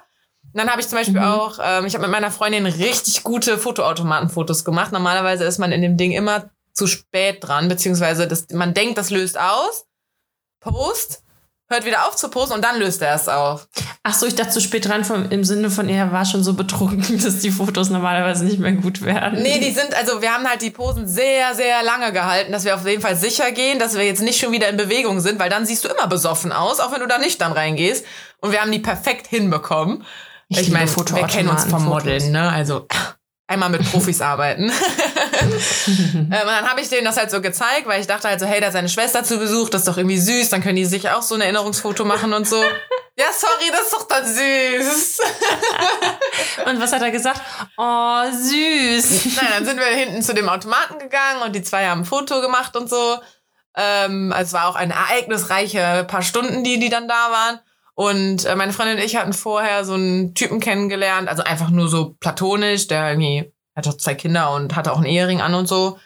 [0.54, 1.28] Und dann habe ich zum Beispiel mhm.
[1.28, 4.92] auch, ähm, ich habe mit meiner Freundin richtig gute Fotoautomatenfotos gemacht.
[4.92, 9.10] Normalerweise ist man in dem Ding immer zu spät dran, beziehungsweise das, man denkt, das
[9.10, 9.86] löst aus.
[10.60, 11.24] Post,
[11.70, 13.68] hört wieder auf zu posten und dann löst er es auf.
[14.04, 16.54] Ach so, ich dachte zu spät dran vom, im Sinne von, er war schon so
[16.54, 19.42] betrunken, dass die Fotos normalerweise nicht mehr gut werden.
[19.42, 22.76] Nee, die sind, also wir haben halt die Posen sehr, sehr lange gehalten, dass wir
[22.76, 25.50] auf jeden Fall sicher gehen, dass wir jetzt nicht schon wieder in Bewegung sind, weil
[25.50, 28.06] dann siehst du immer besoffen aus, auch wenn du da nicht dann reingehst.
[28.40, 30.06] Und wir haben die perfekt hinbekommen.
[30.60, 32.50] Ich, ich meine, wir kennen uns vom Modeln, ne?
[32.52, 32.88] Also
[33.48, 34.72] einmal mit Profis arbeiten.
[35.88, 38.62] ähm, dann habe ich denen das halt so gezeigt, weil ich dachte halt so, hey,
[38.62, 41.10] da ist seine Schwester zu Besuch, das ist doch irgendwie süß, dann können die sich
[41.10, 42.62] auch so ein Erinnerungsfoto machen und so.
[43.18, 45.20] ja, sorry, das ist doch dann süß.
[46.68, 47.42] und was hat er gesagt?
[47.78, 49.36] Oh, süß.
[49.36, 52.42] Nein, dann sind wir hinten zu dem Automaten gegangen und die zwei haben ein Foto
[52.42, 53.20] gemacht und so.
[53.76, 57.60] Ähm, also es war auch eine ereignisreiche paar Stunden, die, die dann da waren.
[57.96, 61.88] Und äh, meine Freundin und ich hatten vorher so einen Typen kennengelernt, also einfach nur
[61.88, 66.00] so platonisch, der irgendwie hatte zwei Kinder und hatte auch einen Ehering an und so.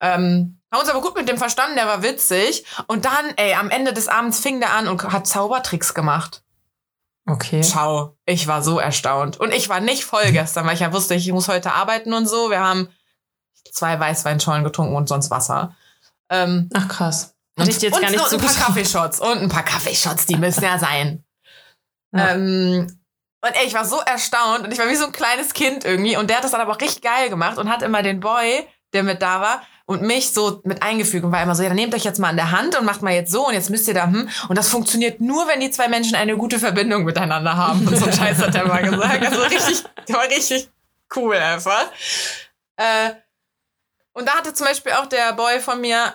[0.00, 2.64] Ähm, haben uns aber gut mit dem verstanden, der war witzig.
[2.88, 6.42] Und dann, ey, am Ende des Abends fing der an und hat Zaubertricks gemacht.
[7.26, 7.62] Okay.
[7.62, 9.38] Schau, ich war so erstaunt.
[9.38, 12.28] Und ich war nicht voll gestern, weil ich ja wusste, ich muss heute arbeiten und
[12.28, 12.50] so.
[12.50, 12.88] Wir haben
[13.70, 15.74] zwei Weißweinschollen getrunken und sonst Wasser.
[16.28, 17.33] Ähm, Ach krass.
[17.58, 20.36] Hätte ich jetzt und gar nicht so ein paar Kaffeeshots und ein paar Kaffeeshots, die
[20.36, 21.24] müssen ja sein.
[22.12, 22.30] Ja.
[22.30, 23.00] Ähm,
[23.44, 26.16] und ey, ich war so erstaunt und ich war wie so ein kleines Kind irgendwie
[26.16, 28.66] und der hat das dann aber auch richtig geil gemacht und hat immer den Boy,
[28.92, 31.76] der mit da war, und mich so mit eingefügt und war immer so, ja, dann
[31.76, 33.86] nehmt euch jetzt mal an der Hand und macht mal jetzt so und jetzt müsst
[33.86, 34.30] ihr da, hm.
[34.48, 37.86] Und das funktioniert nur, wenn die zwei Menschen eine gute Verbindung miteinander haben.
[37.86, 39.26] Und so ein Scheiß hat der mal gesagt.
[39.26, 40.70] Also richtig, der war richtig
[41.16, 41.90] cool einfach.
[42.76, 43.10] Äh,
[44.14, 46.14] und da hatte zum Beispiel auch der Boy von mir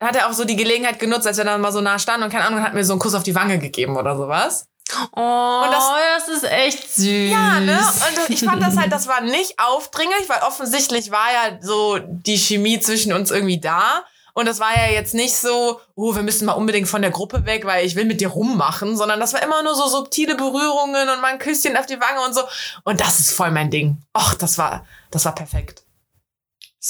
[0.00, 2.30] hat er auch so die Gelegenheit genutzt, als wir dann mal so nah standen und
[2.30, 4.66] keine Ahnung, hat mir so einen Kuss auf die Wange gegeben oder sowas.
[5.12, 7.30] Oh, das, das, ist echt süß.
[7.30, 7.78] Ja, ne?
[7.78, 12.36] Und ich fand das halt, das war nicht aufdringlich, weil offensichtlich war ja so die
[12.36, 14.04] Chemie zwischen uns irgendwie da.
[14.32, 17.44] Und das war ja jetzt nicht so, oh, wir müssen mal unbedingt von der Gruppe
[17.46, 21.08] weg, weil ich will mit dir rummachen, sondern das war immer nur so subtile Berührungen
[21.08, 22.42] und mal ein Küsschen auf die Wange und so.
[22.84, 23.98] Und das ist voll mein Ding.
[24.16, 25.82] Och, das war, das war perfekt.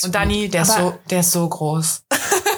[0.04, 2.04] Und Dani, der ist so, der ist so groß.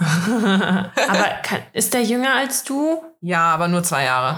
[0.00, 3.02] aber kann, ist der jünger als du?
[3.20, 4.36] Ja, aber nur zwei Jahre.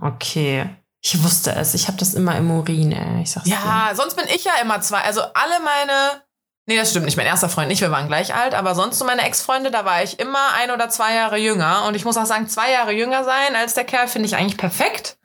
[0.00, 0.68] Oh, okay.
[1.02, 1.74] Ich wusste es.
[1.74, 3.22] Ich habe das immer im Urin, ey.
[3.22, 3.96] Ich sag's ja, dir.
[3.96, 5.00] sonst bin ich ja immer zwei.
[5.00, 6.22] Also alle meine.
[6.66, 7.16] Nee, das stimmt nicht.
[7.16, 7.80] Mein erster Freund nicht.
[7.80, 8.54] Wir waren gleich alt.
[8.54, 11.86] Aber sonst so meine Ex-Freunde, da war ich immer ein oder zwei Jahre jünger.
[11.86, 14.58] Und ich muss auch sagen, zwei Jahre jünger sein als der Kerl finde ich eigentlich
[14.58, 15.18] perfekt.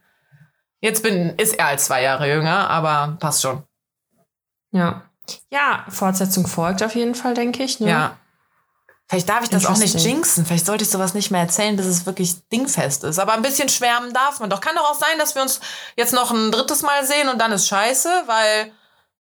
[0.79, 3.63] Jetzt bin, ist er als zwei Jahre jünger, aber passt schon.
[4.71, 5.03] Ja.
[5.51, 7.79] Ja, Fortsetzung folgt auf jeden Fall, denke ich.
[7.79, 7.89] Ne?
[7.89, 8.17] Ja.
[9.07, 10.45] Vielleicht darf ich das auch nicht jinxen.
[10.45, 13.19] Vielleicht sollte ich sowas nicht mehr erzählen, bis es wirklich dingfest ist.
[13.19, 14.61] Aber ein bisschen schwärmen darf man doch.
[14.61, 15.59] Kann doch auch sein, dass wir uns
[15.95, 18.71] jetzt noch ein drittes Mal sehen und dann ist scheiße, weil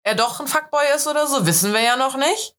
[0.04, 1.46] er doch ein Fuckboy ist oder so.
[1.46, 2.54] Wissen wir ja noch nicht.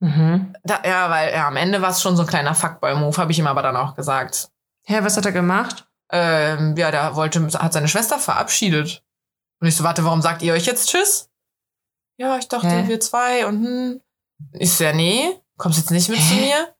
[0.00, 0.54] Mhm.
[0.62, 3.38] Da, ja, weil ja, am Ende war es schon so ein kleiner Fuckboy-Move, habe ich
[3.38, 4.50] ihm aber dann auch gesagt.
[4.84, 5.88] Hä, was hat er gemacht?
[6.10, 9.02] Ähm, ja, der wollte, hat seine Schwester verabschiedet.
[9.60, 11.30] Und ich so, warte, warum sagt ihr euch jetzt Tschüss?
[12.18, 12.88] Ja, ich dachte, Hä?
[12.88, 14.00] wir zwei und hm.
[14.52, 16.28] Ich so, ja, nee, kommst jetzt nicht mit Hä?
[16.28, 16.74] zu mir?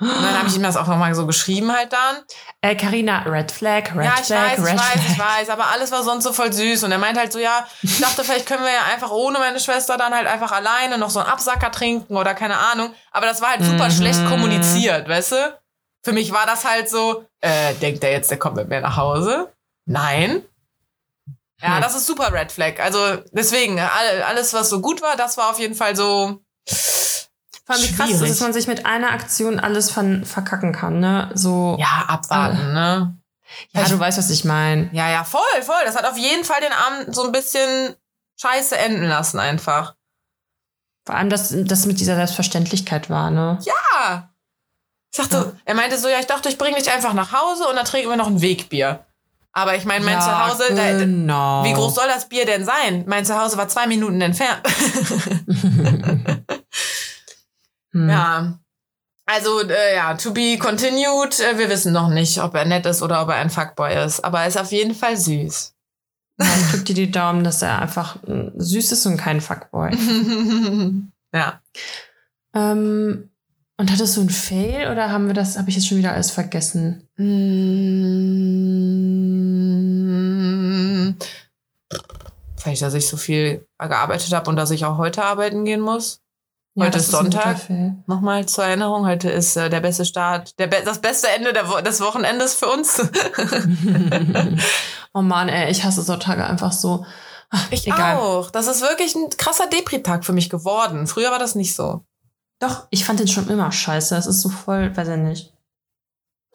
[0.00, 2.22] Und dann habe ich ihm das auch nochmal so geschrieben halt dann.
[2.60, 5.10] Äh, Carina, Red Flag, Red ja, ich Flag, weiß, Red ich weiß, Flag.
[5.10, 6.84] ich weiß, aber alles war sonst so voll süß.
[6.84, 9.58] Und er meint halt so, ja, ich dachte, vielleicht können wir ja einfach ohne meine
[9.58, 12.94] Schwester dann halt einfach alleine noch so einen Absacker trinken oder keine Ahnung.
[13.10, 13.92] Aber das war halt super mhm.
[13.92, 15.58] schlecht kommuniziert, weißt du?
[16.04, 18.96] Für mich war das halt so, äh, denkt er jetzt, der kommt mit mir nach
[18.96, 19.52] Hause?
[19.84, 20.44] Nein.
[21.60, 21.82] Ja, hm.
[21.82, 22.78] das ist super Red Flag.
[22.78, 26.40] Also deswegen, alles, was so gut war, das war auf jeden Fall so.
[27.68, 31.00] Vor allem wie krass ist, dass man sich mit einer Aktion alles von verkacken kann,
[31.00, 31.30] ne?
[31.34, 31.76] So.
[31.78, 33.18] Ja, abwarten, äh, ne?
[33.72, 34.88] Ja, du weißt, was ich meine.
[34.92, 35.82] Ja, ja, voll, voll.
[35.84, 37.94] Das hat auf jeden Fall den Abend so ein bisschen
[38.40, 39.96] scheiße enden lassen, einfach.
[41.04, 43.58] Vor allem, dass das mit dieser Selbstverständlichkeit war, ne?
[43.60, 44.30] Ja!
[45.12, 45.52] Ich dachte, ja.
[45.66, 48.08] er meinte so, ja, ich dachte, ich bringe dich einfach nach Hause und dann trinken
[48.08, 49.04] wir noch ein Wegbier.
[49.52, 51.62] Aber ich meine, mein ja, Zuhause, genau.
[51.62, 53.04] da, wie groß soll das Bier denn sein?
[53.06, 54.62] Mein Zuhause war zwei Minuten entfernt.
[57.92, 58.08] hm.
[58.08, 58.58] Ja.
[59.26, 61.38] Also, äh, ja, to be continued.
[61.40, 64.24] Äh, wir wissen noch nicht, ob er nett ist oder ob er ein Fuckboy ist.
[64.24, 65.74] Aber er ist auf jeden Fall süß.
[66.40, 69.90] Ja, ich drück dir die Daumen, dass er einfach süß ist und kein Fuckboy.
[71.34, 71.60] ja.
[72.54, 73.30] Ähm,
[73.76, 76.30] und hattest du ein Fail oder haben wir das, habe ich jetzt schon wieder alles
[76.30, 77.08] vergessen?
[77.16, 78.08] Mmh.
[82.56, 86.22] Vielleicht, dass ich so viel gearbeitet habe und dass ich auch heute arbeiten gehen muss.
[86.78, 87.68] Ja, heute ist Sonntag.
[88.06, 89.04] Nochmal zur Erinnerung.
[89.04, 92.66] Heute ist äh, der beste Start, der be das beste Ende Wo des Wochenendes für
[92.68, 93.02] uns.
[95.12, 97.04] oh Mann, ey, ich hasse Sonntage einfach so.
[97.50, 98.18] Ach, ich egal.
[98.18, 98.52] auch.
[98.52, 101.08] Das ist wirklich ein krasser Depri-Tag für mich geworden.
[101.08, 102.04] Früher war das nicht so.
[102.60, 104.14] Doch, ich fand den schon immer scheiße.
[104.14, 105.52] Das ist so voll, weiß ich nicht.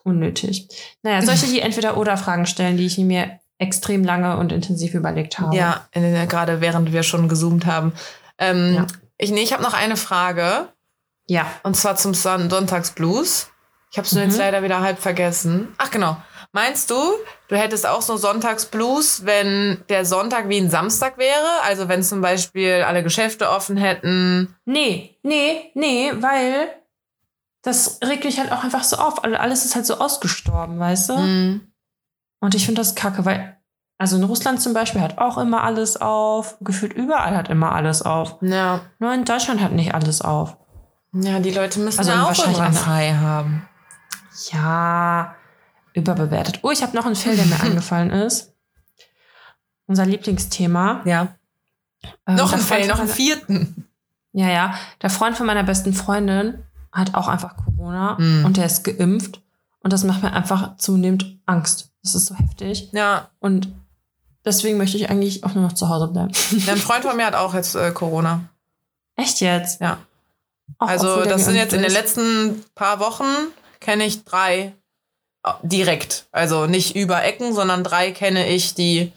[0.05, 0.69] Unnötig.
[1.01, 5.39] Naja, solche, die entweder oder Fragen stellen, die ich mir extrem lange und intensiv überlegt
[5.39, 5.53] habe.
[5.53, 7.91] Ja, gerade während wir schon gezoomt haben.
[8.37, 8.87] Ähm, ja.
[9.17, 10.69] Ich, nee, ich habe noch eine Frage.
[11.27, 11.45] Ja.
[11.63, 13.49] Und zwar zum Sonntagsblues.
[13.91, 14.29] Ich habe es nur mhm.
[14.29, 15.73] jetzt leider wieder halb vergessen.
[15.77, 16.17] Ach genau.
[16.51, 16.95] Meinst du,
[17.47, 21.61] du hättest auch so Sonntagsblues, wenn der Sonntag wie ein Samstag wäre?
[21.63, 24.55] Also wenn zum Beispiel alle Geschäfte offen hätten?
[24.65, 26.69] Nee, nee, nee, weil
[27.63, 29.23] das regt mich halt auch einfach so auf.
[29.23, 31.17] Alles ist halt so ausgestorben, weißt du?
[31.17, 31.71] Mhm.
[32.39, 33.52] Und ich finde das kacke, weil,
[33.97, 36.57] also in Russland zum Beispiel hat auch immer alles auf.
[36.61, 38.37] Gefühlt überall hat immer alles auf.
[38.41, 38.81] Ja.
[38.99, 40.57] Nur in Deutschland hat nicht alles auf.
[41.13, 43.67] Ja, die Leute müssen also auch wahrscheinlich frei haben.
[44.51, 45.35] Ja,
[45.93, 46.59] überbewertet.
[46.63, 48.53] Oh, ich habe noch einen Film, der mir eingefallen ist.
[49.85, 51.01] Unser Lieblingsthema.
[51.05, 51.35] Ja.
[52.27, 53.87] Ähm, noch ein Fail, noch einen vierten.
[54.31, 54.73] Ja, ja.
[55.01, 58.45] Der Freund von meiner besten Freundin hat auch einfach Corona mm.
[58.45, 59.41] und der ist geimpft.
[59.81, 61.91] Und das macht mir einfach zunehmend Angst.
[62.01, 62.89] Das ist so heftig.
[62.93, 63.29] Ja.
[63.39, 63.73] Und
[64.45, 66.31] deswegen möchte ich eigentlich auch nur noch zu Hause bleiben.
[66.67, 68.49] ein Freund von mir hat auch jetzt äh, Corona.
[69.15, 69.81] Echt jetzt?
[69.81, 69.99] Ja.
[70.79, 73.25] Auch also, das sind jetzt in den letzten paar Wochen,
[73.79, 74.73] kenne ich drei
[75.61, 76.25] direkt.
[76.31, 79.11] Also nicht über Ecken, sondern drei kenne ich, die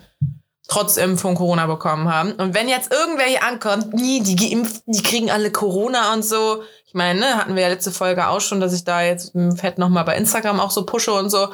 [0.69, 2.33] trotz Impfung Corona bekommen haben.
[2.33, 6.63] Und wenn jetzt irgendwer ankommt, nie, die geimpft, die kriegen alle Corona und so.
[6.87, 9.79] Ich meine, ne, hatten wir ja letzte Folge auch schon, dass ich da jetzt fett
[9.79, 11.49] nochmal bei Instagram auch so pushe und so.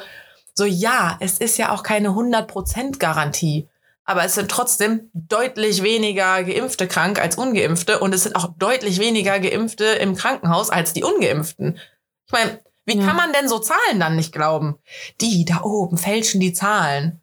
[0.55, 3.67] So, ja, es ist ja auch keine 100% Garantie.
[4.05, 7.99] Aber es sind trotzdem deutlich weniger Geimpfte krank als Ungeimpfte.
[7.99, 11.79] Und es sind auch deutlich weniger Geimpfte im Krankenhaus als die Ungeimpften.
[12.25, 13.05] Ich meine, wie ja.
[13.05, 14.77] kann man denn so Zahlen dann nicht glauben?
[15.21, 17.21] Die da oben fälschen die Zahlen.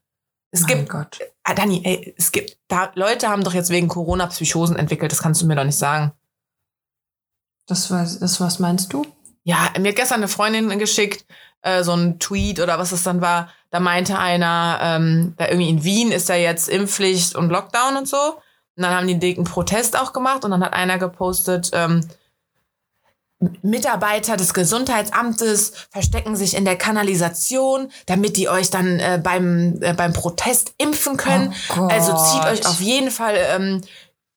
[0.50, 1.20] Es mein gibt, Gott.
[1.44, 5.22] Ah, Dani, ey, es gibt, da, Leute haben doch jetzt wegen Corona Psychosen entwickelt, das
[5.22, 6.12] kannst du mir doch nicht sagen.
[7.66, 9.06] Das was, das was meinst du?
[9.44, 11.24] Ja, mir hat gestern eine Freundin geschickt,
[11.62, 13.48] äh, so ein Tweet oder was es dann war.
[13.70, 18.08] Da meinte einer, ähm, da irgendwie in Wien ist ja jetzt Impfpflicht und Lockdown und
[18.08, 18.16] so.
[18.76, 22.08] Und dann haben die einen dicken Protest auch gemacht und dann hat einer gepostet, ähm,
[23.62, 29.94] Mitarbeiter des Gesundheitsamtes verstecken sich in der Kanalisation, damit die euch dann äh, beim, äh,
[29.94, 31.54] beim Protest impfen können.
[31.70, 33.80] Oh also zieht euch auf jeden Fall ähm,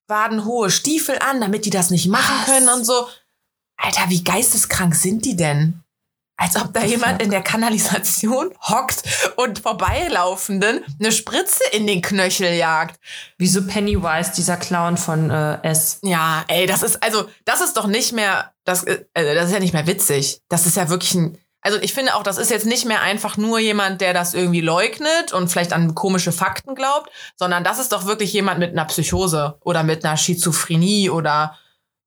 [0.07, 2.45] wadenhohe Stiefel an, damit die das nicht machen Was?
[2.45, 3.07] können und so.
[3.76, 5.82] Alter, wie geisteskrank sind die denn?
[6.44, 9.04] Als ob da jemand in der Kanalisation hockt
[9.38, 13.00] und Vorbeilaufenden eine Spritze in den Knöchel jagt.
[13.38, 16.00] Wie so Pennywise, dieser Clown von äh, S.
[16.02, 19.54] Ja, ey, das ist, also, das ist doch nicht mehr, das, äh, also, das ist
[19.54, 20.41] ja nicht mehr witzig.
[20.50, 23.38] Das ist ja wirklich ein, also ich finde auch, das ist jetzt nicht mehr einfach
[23.38, 27.94] nur jemand, der das irgendwie leugnet und vielleicht an komische Fakten glaubt, sondern das ist
[27.94, 31.58] doch wirklich jemand mit einer Psychose oder mit einer Schizophrenie oder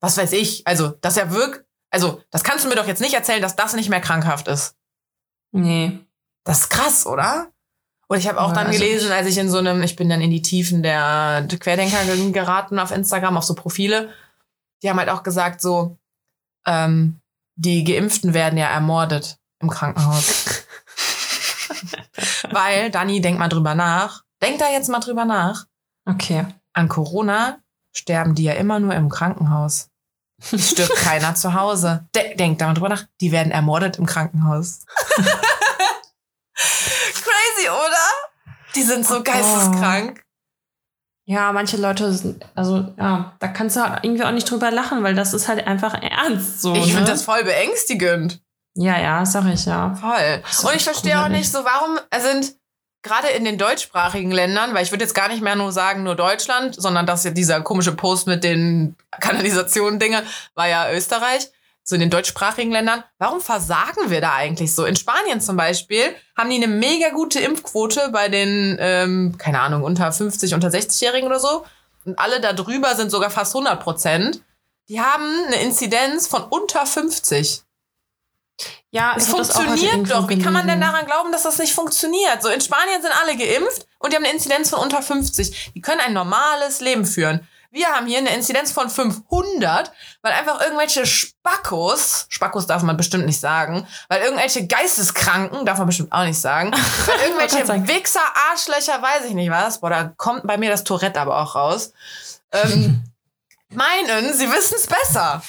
[0.00, 0.66] was weiß ich.
[0.66, 1.65] Also, dass er wirkt,
[1.96, 4.76] also, das kannst du mir doch jetzt nicht erzählen, dass das nicht mehr krankhaft ist.
[5.50, 5.98] Nee.
[6.44, 7.46] Das ist krass, oder?
[8.06, 10.10] Und ich habe auch ja, dann also gelesen, als ich in so einem, ich bin
[10.10, 14.10] dann in die Tiefen der Querdenker geraten auf Instagram, auf so Profile,
[14.82, 15.96] die haben halt auch gesagt, so,
[16.66, 17.18] ähm,
[17.54, 20.66] die Geimpften werden ja ermordet im Krankenhaus.
[22.50, 24.22] Weil, Dani, denk mal drüber nach.
[24.42, 25.64] Denk da jetzt mal drüber nach.
[26.04, 26.44] Okay.
[26.74, 27.60] An Corona
[27.94, 29.88] sterben die ja immer nur im Krankenhaus.
[30.38, 32.06] Es stirbt keiner zu Hause.
[32.14, 33.04] De denk da mal drüber nach.
[33.20, 34.84] Die werden ermordet im Krankenhaus.
[36.54, 38.06] Crazy, oder?
[38.74, 39.22] Die sind so oh.
[39.22, 40.22] geisteskrank.
[41.28, 45.02] Ja, manche Leute sind, also ja, da kannst du halt irgendwie auch nicht drüber lachen,
[45.02, 46.72] weil das ist halt einfach ernst so.
[46.74, 46.92] Ich ne?
[46.92, 48.40] finde das voll beängstigend.
[48.74, 49.94] Ja, ja, sag ich ja.
[49.94, 50.70] Voll.
[50.70, 52.54] Und ich verstehe auch nicht so, warum sind
[53.06, 56.14] gerade in den deutschsprachigen Ländern, weil ich würde jetzt gar nicht mehr nur sagen, nur
[56.14, 60.22] Deutschland, sondern dass ja dieser komische Post mit den Kanalisationen-Dinge
[60.54, 61.50] war ja Österreich,
[61.82, 63.04] so in den deutschsprachigen Ländern.
[63.18, 64.84] Warum versagen wir da eigentlich so?
[64.84, 69.84] In Spanien zum Beispiel haben die eine mega gute Impfquote bei den, ähm, keine Ahnung,
[69.84, 71.64] unter 50, unter 60-Jährigen oder so.
[72.04, 74.42] Und alle da drüber sind sogar fast 100 Prozent.
[74.88, 77.62] Die haben eine Inzidenz von unter 50.
[78.96, 80.26] Ja, es funktioniert doch.
[80.30, 82.42] Wie kann man denn daran glauben, dass das nicht funktioniert?
[82.42, 85.72] So in Spanien sind alle geimpft und die haben eine Inzidenz von unter 50.
[85.74, 87.46] Die können ein normales Leben führen.
[87.70, 89.92] Wir haben hier eine Inzidenz von 500,
[90.22, 95.88] weil einfach irgendwelche Spackos, Spackos darf man bestimmt nicht sagen, weil irgendwelche Geisteskranken, darf man
[95.88, 96.70] bestimmt auch nicht sagen,
[97.06, 101.20] weil irgendwelche Wichser, Arschlöcher, weiß ich nicht was, boah, da kommt bei mir das Tourette
[101.20, 101.92] aber auch raus,
[102.50, 103.02] ähm,
[103.68, 105.42] meinen, sie wissen es besser.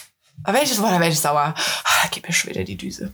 [0.44, 1.54] Aber welches Wort, ich sauer.
[1.86, 3.14] Ah, gib mir schon wieder die Düse.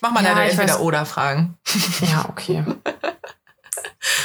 [0.00, 1.58] Mach mal ja, deine Entweder-Oder-Fragen.
[2.00, 2.64] Ja, okay.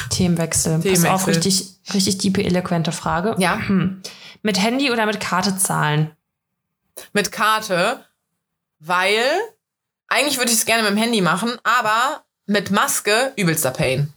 [0.10, 0.80] Themenwechsel.
[0.82, 1.10] Themenwechsel.
[1.10, 3.36] Pass auf, richtig, richtig diepe, eloquente Frage.
[3.38, 3.58] Ja.
[3.68, 4.02] Hm.
[4.42, 6.16] Mit Handy oder mit Karte zahlen?
[7.14, 8.06] Mit Karte,
[8.80, 9.24] weil
[10.08, 14.14] eigentlich würde ich es gerne mit dem Handy machen, aber mit Maske übelster Pain.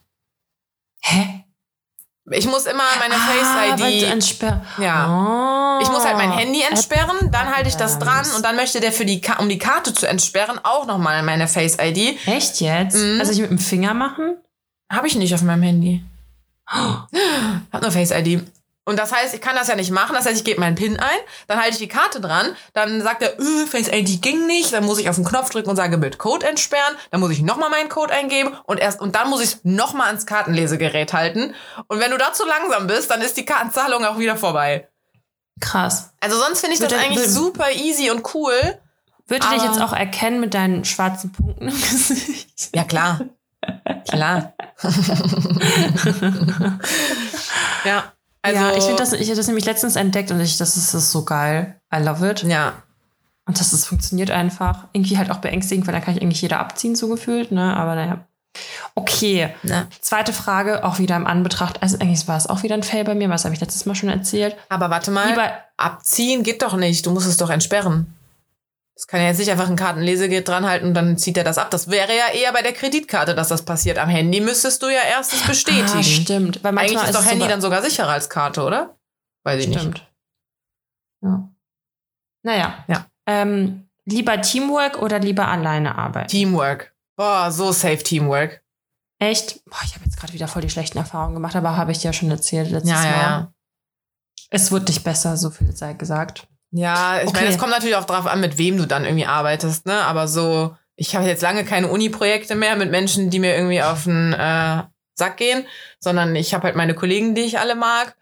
[1.01, 1.42] Hä?
[2.31, 4.05] Ich muss immer meine ah, Face-ID.
[4.05, 4.61] entsperren.
[4.79, 5.79] Ja.
[5.79, 8.81] Oh, ich muss halt mein Handy entsperren, dann halte ich das dran und dann möchte
[8.81, 12.27] der für die, um die Karte zu entsperren, auch nochmal meine Face-ID.
[12.27, 12.97] Echt jetzt?
[12.97, 13.19] Mhm.
[13.19, 14.37] Also ich mit dem Finger machen?
[14.91, 16.05] Habe ich nicht auf meinem Handy.
[16.73, 16.95] Oh.
[17.73, 18.45] Hat nur Face-ID.
[18.85, 20.15] Und das heißt, ich kann das ja nicht machen.
[20.15, 23.23] Das heißt, ich gebe meinen PIN ein, dann halte ich die Karte dran, dann sagt
[23.23, 25.99] er, öh, Face ID ging nicht, dann muss ich auf den Knopf drücken und sage
[25.99, 29.41] mit Code entsperren, dann muss ich nochmal meinen Code eingeben und erst und dann muss
[29.41, 31.55] ich es nochmal ans Kartenlesegerät halten.
[31.87, 34.89] Und wenn du da zu langsam bist, dann ist die Kartenzahlung auch wieder vorbei.
[35.61, 36.13] Krass.
[36.21, 38.81] Also sonst finde ich das eigentlich würde, super easy und cool.
[39.29, 42.75] Würde dich jetzt auch erkennen mit deinen schwarzen Punkten im Gesicht?
[42.75, 43.21] Ja, klar.
[44.11, 44.55] klar.
[47.85, 48.13] ja.
[48.43, 50.93] Also, ja, ich finde das, ich habe das nämlich letztens entdeckt und ich, das ist,
[50.93, 51.81] das ist so geil.
[51.95, 52.43] I love it.
[52.43, 52.75] Ja.
[53.47, 54.85] Und das, das funktioniert einfach.
[54.93, 57.77] Irgendwie halt auch beängstigend, weil da kann ich eigentlich jeder abziehen, so gefühlt, ne?
[57.77, 58.25] Aber naja.
[58.95, 59.55] Okay.
[59.63, 59.87] Ja.
[60.01, 61.83] Zweite Frage, auch wieder im Anbetracht.
[61.83, 63.95] Also eigentlich war es auch wieder ein Fail bei mir, was habe ich letztes Mal
[63.95, 64.57] schon erzählt.
[64.69, 65.29] Aber warte mal.
[65.31, 67.07] Lieber abziehen geht doch nicht.
[67.07, 68.15] Du musst es doch entsperren.
[69.03, 71.73] Das kann ja jetzt nicht einfach ein Kartenlesegerät dranhalten und dann zieht er das ab.
[71.73, 73.99] Das wäre ja eher bei der Kreditkarte, dass das passiert.
[73.99, 75.99] Am Handy müsstest du ja erst es bestätigen.
[75.99, 76.63] Ah, stimmt.
[76.63, 78.97] Weil Eigentlich ist doch Handy dann sogar sicherer als Karte, oder?
[79.43, 79.95] Weiß ich stimmt.
[79.95, 80.13] nicht.
[81.21, 81.53] Ja.
[82.45, 82.85] Naja.
[82.87, 83.07] Ja.
[83.27, 86.29] Ähm, lieber Teamwork oder lieber alleine arbeiten?
[86.29, 86.95] Teamwork.
[87.17, 88.63] Boah, so safe Teamwork.
[89.19, 89.65] Echt?
[89.65, 92.11] Boah, ich habe jetzt gerade wieder voll die schlechten Erfahrungen gemacht, aber habe ich dir
[92.11, 93.07] ja schon erzählt letztes ja, Mal.
[93.07, 93.53] Ja, ja.
[94.51, 96.47] Es wird nicht besser, so viel sei gesagt.
[96.73, 97.41] Ja, ich okay.
[97.41, 100.01] meine, es kommt natürlich auch darauf an, mit wem du dann irgendwie arbeitest, ne?
[100.05, 104.05] Aber so, ich habe jetzt lange keine Uni-Projekte mehr mit Menschen, die mir irgendwie auf
[104.05, 104.83] den äh,
[105.15, 105.67] Sack gehen,
[106.01, 108.17] sondern ich habe halt meine Kollegen, die ich alle mag.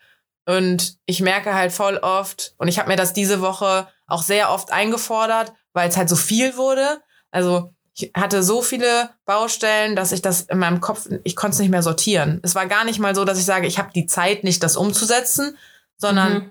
[0.47, 4.51] Und ich merke halt voll oft, und ich habe mir das diese Woche auch sehr
[4.51, 7.01] oft eingefordert, weil es halt so viel wurde.
[7.31, 11.61] Also ich hatte so viele Baustellen, dass ich das in meinem Kopf, ich konnte es
[11.61, 12.41] nicht mehr sortieren.
[12.43, 14.77] Es war gar nicht mal so, dass ich sage, ich habe die Zeit nicht, das
[14.77, 15.57] umzusetzen,
[15.99, 16.51] sondern mhm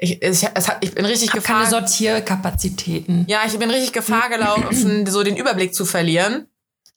[0.00, 1.58] ich, ich, es hat, ich bin richtig Gefahr.
[1.58, 3.24] Keine Sortierkapazitäten.
[3.28, 6.46] Ja, ich bin richtig Gefahr gelaufen, so den Überblick zu verlieren.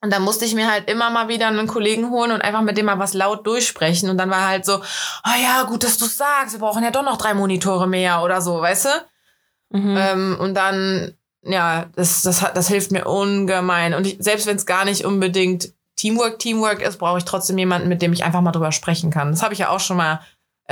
[0.03, 2.75] Und dann musste ich mir halt immer mal wieder einen Kollegen holen und einfach mit
[2.75, 4.09] dem mal was laut durchsprechen.
[4.09, 7.03] Und dann war halt so, oh ja, gut, dass du sagst, wir brauchen ja doch
[7.03, 9.77] noch drei Monitore mehr oder so, weißt du?
[9.77, 9.97] Mhm.
[9.97, 13.93] Ähm, und dann, ja, das, das, das hilft mir ungemein.
[13.93, 17.87] Und ich, selbst wenn es gar nicht unbedingt Teamwork, Teamwork ist, brauche ich trotzdem jemanden,
[17.87, 19.31] mit dem ich einfach mal drüber sprechen kann.
[19.31, 20.21] Das habe ich ja auch schon mal,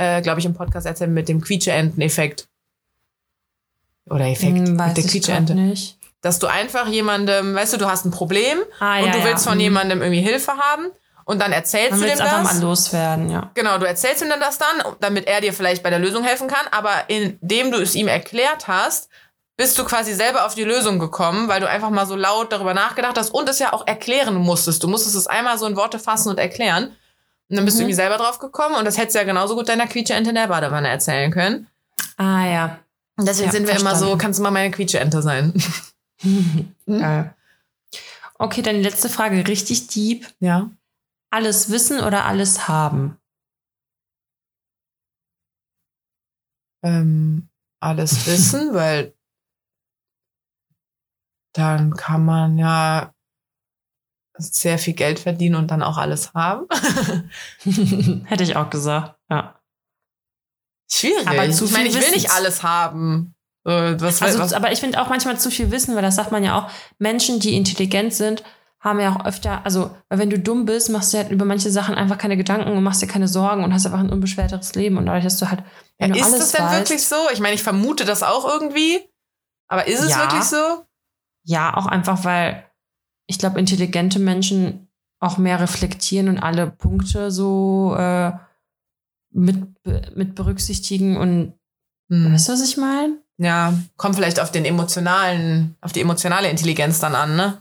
[0.00, 2.48] äh, glaube ich, im Podcast erzählt mit dem Quietsche-Enten-Effekt.
[4.08, 5.54] Oder Effekt hm, mit der Quietsche-Ente.
[5.54, 9.24] nicht dass du einfach jemandem, weißt du, du hast ein Problem ah, und ja, du
[9.24, 9.50] willst ja.
[9.50, 9.62] von mhm.
[9.64, 10.86] jemandem irgendwie Hilfe haben
[11.24, 12.28] und dann erzählst Man du dem das.
[12.28, 13.50] einfach mal loswerden, ja.
[13.54, 16.48] Genau, du erzählst ihm dann das dann, damit er dir vielleicht bei der Lösung helfen
[16.48, 19.08] kann, aber indem du es ihm erklärt hast,
[19.56, 22.72] bist du quasi selber auf die Lösung gekommen, weil du einfach mal so laut darüber
[22.72, 24.82] nachgedacht hast und es ja auch erklären musstest.
[24.82, 26.96] Du musstest es einmal so in Worte fassen und erklären.
[27.50, 27.80] Und dann bist mhm.
[27.80, 30.36] du irgendwie selber drauf gekommen und das hättest du ja genauso gut deiner Quietsche-Ente in
[30.36, 31.66] der Badewanne erzählen können.
[32.16, 32.78] Ah ja.
[33.18, 34.02] Deswegen ja, sind wir verstanden.
[34.02, 35.52] immer so, kannst du mal meine Quietsche-Ente sein.
[36.86, 37.34] Geil.
[38.38, 40.26] Okay, dann die letzte Frage, richtig deep.
[40.38, 40.70] Ja.
[41.30, 43.18] Alles wissen oder alles haben?
[46.82, 47.48] Ähm,
[47.80, 49.14] alles wissen, weil
[51.52, 53.12] dann kann man ja
[54.40, 56.66] sehr viel Geld verdienen und dann auch alles haben.
[58.24, 59.60] Hätte ich auch gesagt, ja.
[60.90, 61.26] Schwierig.
[61.26, 63.34] Aber zu ich meine, ich will nicht alles haben.
[63.62, 64.52] Was, also, was?
[64.52, 67.40] Aber ich finde auch manchmal zu viel Wissen, weil das sagt man ja auch, Menschen,
[67.40, 68.42] die intelligent sind,
[68.80, 71.94] haben ja auch öfter, also wenn du dumm bist, machst du ja über manche Sachen
[71.94, 74.96] einfach keine Gedanken und machst dir keine Sorgen und hast einfach ein unbeschwerteres Leben.
[74.96, 75.62] Und dadurch, dass du halt.
[75.98, 77.16] Ja, du ist das denn weißt, wirklich so?
[77.32, 79.00] Ich meine, ich vermute das auch irgendwie.
[79.68, 80.84] Aber ist es ja, wirklich so?
[81.44, 82.64] Ja, auch einfach, weil
[83.30, 84.88] ich glaube, intelligente Menschen
[85.20, 88.32] auch mehr reflektieren und alle Punkte so äh,
[89.30, 89.56] mit,
[90.16, 91.54] mit berücksichtigen und
[92.08, 92.34] hm.
[92.34, 93.18] weißt du, was ich meine?
[93.38, 97.60] Ja, kommt vielleicht auf den emotionalen, auf die emotionale Intelligenz dann an, ne?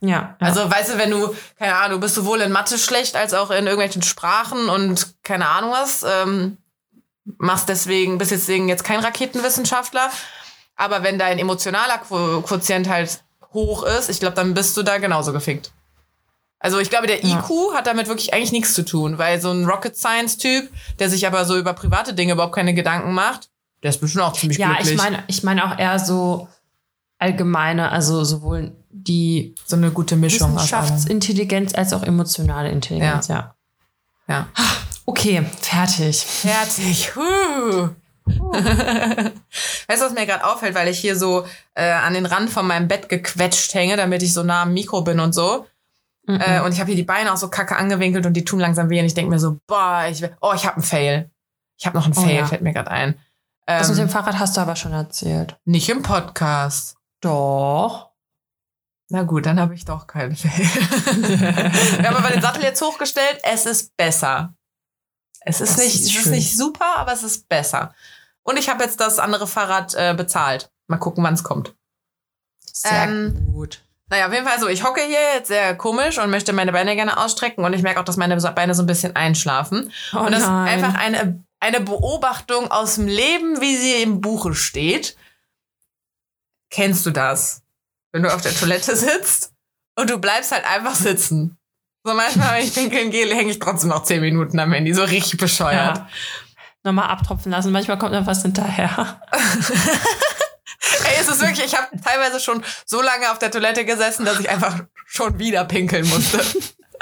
[0.00, 0.36] Ja, ja.
[0.40, 3.52] Also, weißt du, wenn du, keine Ahnung, du bist sowohl in Mathe schlecht als auch
[3.52, 6.58] in irgendwelchen Sprachen und keine Ahnung was, ähm,
[7.38, 10.10] machst deswegen, bist deswegen jetzt kein Raketenwissenschaftler.
[10.74, 13.23] Aber wenn dein emotionaler Quo Quotient halt
[13.54, 15.72] hoch ist, ich glaube, dann bist du da genauso gefickt.
[16.58, 17.74] Also ich glaube, der IQ ja.
[17.74, 21.26] hat damit wirklich eigentlich nichts zu tun, weil so ein Rocket Science Typ, der sich
[21.26, 23.50] aber so über private Dinge überhaupt keine Gedanken macht,
[23.82, 24.88] der ist bestimmt auch ziemlich ja, glücklich.
[24.88, 26.48] Ja, ich meine ich meine auch eher so
[27.18, 33.54] allgemeine, also sowohl die so eine gute Mischung Wissenschaftsintelligenz als auch emotionale Intelligenz, ja.
[34.26, 34.34] Ja.
[34.34, 34.64] ja.
[35.04, 36.16] Okay, fertig.
[36.18, 37.14] Fertig.
[37.14, 37.90] Huh.
[38.26, 42.66] weißt du, was mir gerade auffällt, weil ich hier so äh, an den Rand von
[42.66, 45.66] meinem Bett gequetscht hänge, damit ich so nah am Mikro bin und so.
[46.26, 46.40] Mhm.
[46.40, 48.88] Äh, und ich habe hier die Beine auch so kacke angewinkelt und die tun langsam
[48.88, 51.30] weh und ich denke mir so, boah, ich will, oh, ich habe einen Fail.
[51.76, 52.46] Ich habe noch einen oh, Fail, ja.
[52.46, 53.18] fällt mir gerade ein.
[53.66, 55.56] Das mit dem ähm, Fahrrad hast du aber schon erzählt.
[55.64, 56.96] Nicht im Podcast.
[57.20, 58.10] Doch.
[59.08, 60.50] Na gut, dann habe ich doch keinen Fail.
[61.98, 63.40] Wir haben aber den Sattel jetzt hochgestellt.
[63.42, 64.54] Es ist besser.
[65.44, 67.94] Es ist, nicht, ist, es ist nicht super, aber es ist besser.
[68.42, 70.70] Und ich habe jetzt das andere Fahrrad äh, bezahlt.
[70.86, 71.74] Mal gucken, wann es kommt.
[72.60, 73.82] Sehr ähm, gut.
[74.10, 76.94] Naja, auf jeden Fall so, ich hocke hier jetzt sehr komisch und möchte meine Beine
[76.94, 79.90] gerne ausstrecken und ich merke auch, dass meine Beine so ein bisschen einschlafen.
[80.12, 80.78] Oh und das nein.
[80.78, 85.16] ist einfach eine eine Beobachtung aus dem Leben, wie sie im Buche steht.
[86.70, 87.62] Kennst du das?
[88.12, 89.54] Wenn du auf der Toilette sitzt
[89.96, 91.56] und du bleibst halt einfach sitzen.
[92.06, 95.04] So manchmal, wenn ich pinkeln gehe, hänge ich trotzdem noch zehn Minuten am Handy, so
[95.04, 95.96] richtig bescheuert.
[95.96, 96.08] Ja.
[96.82, 99.22] Nochmal abtropfen lassen, manchmal kommt noch was hinterher.
[99.32, 104.38] Ey, es ist wirklich, ich habe teilweise schon so lange auf der Toilette gesessen, dass
[104.38, 106.40] ich einfach schon wieder pinkeln musste.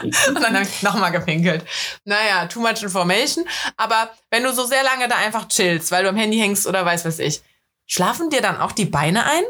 [0.00, 1.64] Und dann habe ich nochmal gepinkelt.
[2.05, 3.44] Naja, too much information.
[3.76, 6.84] Aber wenn du so sehr lange da einfach chillst, weil du am Handy hängst oder
[6.84, 7.42] weiß was ich,
[7.86, 9.42] schlafen dir dann auch die Beine ein?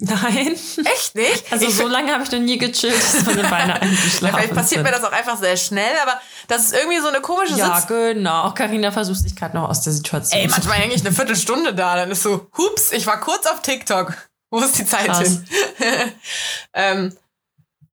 [0.00, 0.54] Nein.
[0.84, 1.52] Echt nicht?
[1.52, 4.68] Also ich so lange habe ich noch nie gechillt, dass meine Beine eingeschlafen Vielleicht passiert
[4.68, 4.82] sind.
[4.84, 7.88] mir das auch einfach sehr schnell, aber das ist irgendwie so eine komische Ja, Sitz
[7.88, 8.44] genau.
[8.44, 10.40] Auch Carina versucht sich gerade noch aus der Situation.
[10.40, 13.60] Ey, manchmal hänge ich eine Viertelstunde da, dann ist so, hups, ich war kurz auf
[13.60, 14.14] TikTok.
[14.50, 15.18] Wo ist die Zeit Krass.
[15.28, 15.44] hin?
[16.74, 17.16] ähm,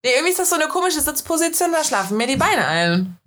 [0.06, 3.18] Nee, irgendwie ist das so eine komische Sitzposition, da schlafen mir die Beine ein.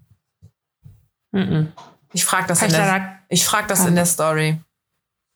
[1.32, 1.66] Mm -mm.
[2.12, 4.60] Ich frage das, in der, ich frag das in der Story.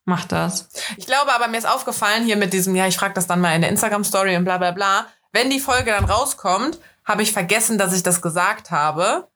[0.05, 0.69] Mach das.
[0.97, 3.55] Ich glaube aber, mir ist aufgefallen hier mit diesem, ja, ich frage das dann mal
[3.55, 5.07] in der Instagram-Story und bla bla bla.
[5.33, 9.29] Wenn die Folge dann rauskommt, habe ich vergessen, dass ich das gesagt habe.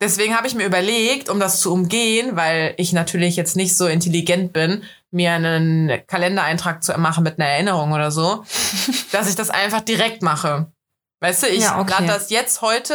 [0.00, 3.86] Deswegen habe ich mir überlegt, um das zu umgehen, weil ich natürlich jetzt nicht so
[3.86, 8.44] intelligent bin, mir einen Kalendereintrag zu machen mit einer Erinnerung oder so,
[9.12, 10.72] dass ich das einfach direkt mache.
[11.20, 11.90] Weißt du, ich ja, okay.
[11.90, 12.94] lade das jetzt heute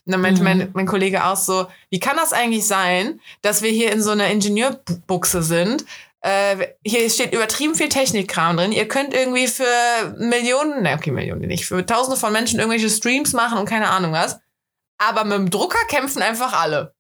[0.06, 0.48] Und dann meinte mhm.
[0.48, 4.12] mein, mein Kollege auch so, wie kann das eigentlich sein, dass wir hier in so
[4.12, 5.84] einer Ingenieurbuchse sind?
[6.22, 8.72] Äh, hier steht übertrieben viel Technikkram drin.
[8.72, 9.66] Ihr könnt irgendwie für
[10.20, 14.12] Millionen, ne, okay, Millionen nicht, für Tausende von Menschen irgendwelche Streams machen und keine Ahnung
[14.12, 14.40] was.
[15.00, 16.94] Aber mit dem Drucker kämpfen einfach alle.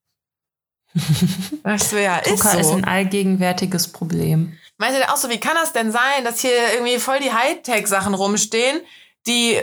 [1.63, 2.59] Das ja, ist Drucker so.
[2.59, 4.57] ist ein allgegenwärtiges Problem.
[4.77, 8.13] Meint ihr auch so, wie kann das denn sein, dass hier irgendwie voll die Hightech-Sachen
[8.13, 8.81] rumstehen,
[9.27, 9.61] die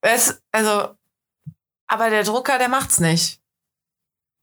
[0.00, 0.88] es, also,
[1.86, 3.40] aber der Drucker, der macht's nicht.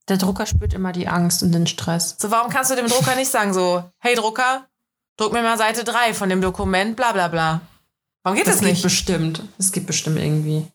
[0.10, 2.16] Der Drucker spürt immer die Angst und den Stress.
[2.20, 4.68] So, warum kannst du dem Drucker nicht sagen so, hey Drucker,
[5.18, 7.62] druck mir mal Seite 3 von dem Dokument, bla bla bla.
[8.24, 8.76] Warum geht das, das nicht?
[8.76, 9.44] Geht bestimmt.
[9.58, 10.68] Es geht bestimmt irgendwie.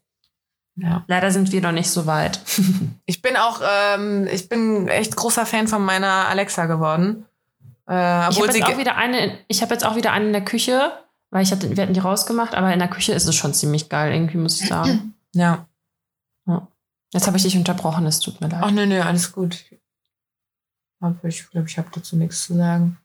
[0.77, 1.05] Ja.
[1.07, 2.41] Leider sind wir noch nicht so weit.
[3.07, 7.27] ich bin auch, ähm, ich bin echt großer Fan von meiner Alexa geworden.
[7.89, 10.93] Äh, ich habe jetzt, auch wieder eine, ich jetzt auch wieder eine in der Küche,
[11.31, 13.89] weil ich hatte, wir hatten die rausgemacht, aber in der Küche ist es schon ziemlich
[13.89, 15.15] geil, irgendwie muss ich sagen.
[15.33, 15.67] ja.
[16.47, 16.69] ja.
[17.13, 18.63] Jetzt habe ich dich unterbrochen, es tut mir leid.
[18.63, 19.65] Ach, nö, nö, alles gut.
[21.23, 22.99] Ich glaube, ich habe dazu nichts zu sagen.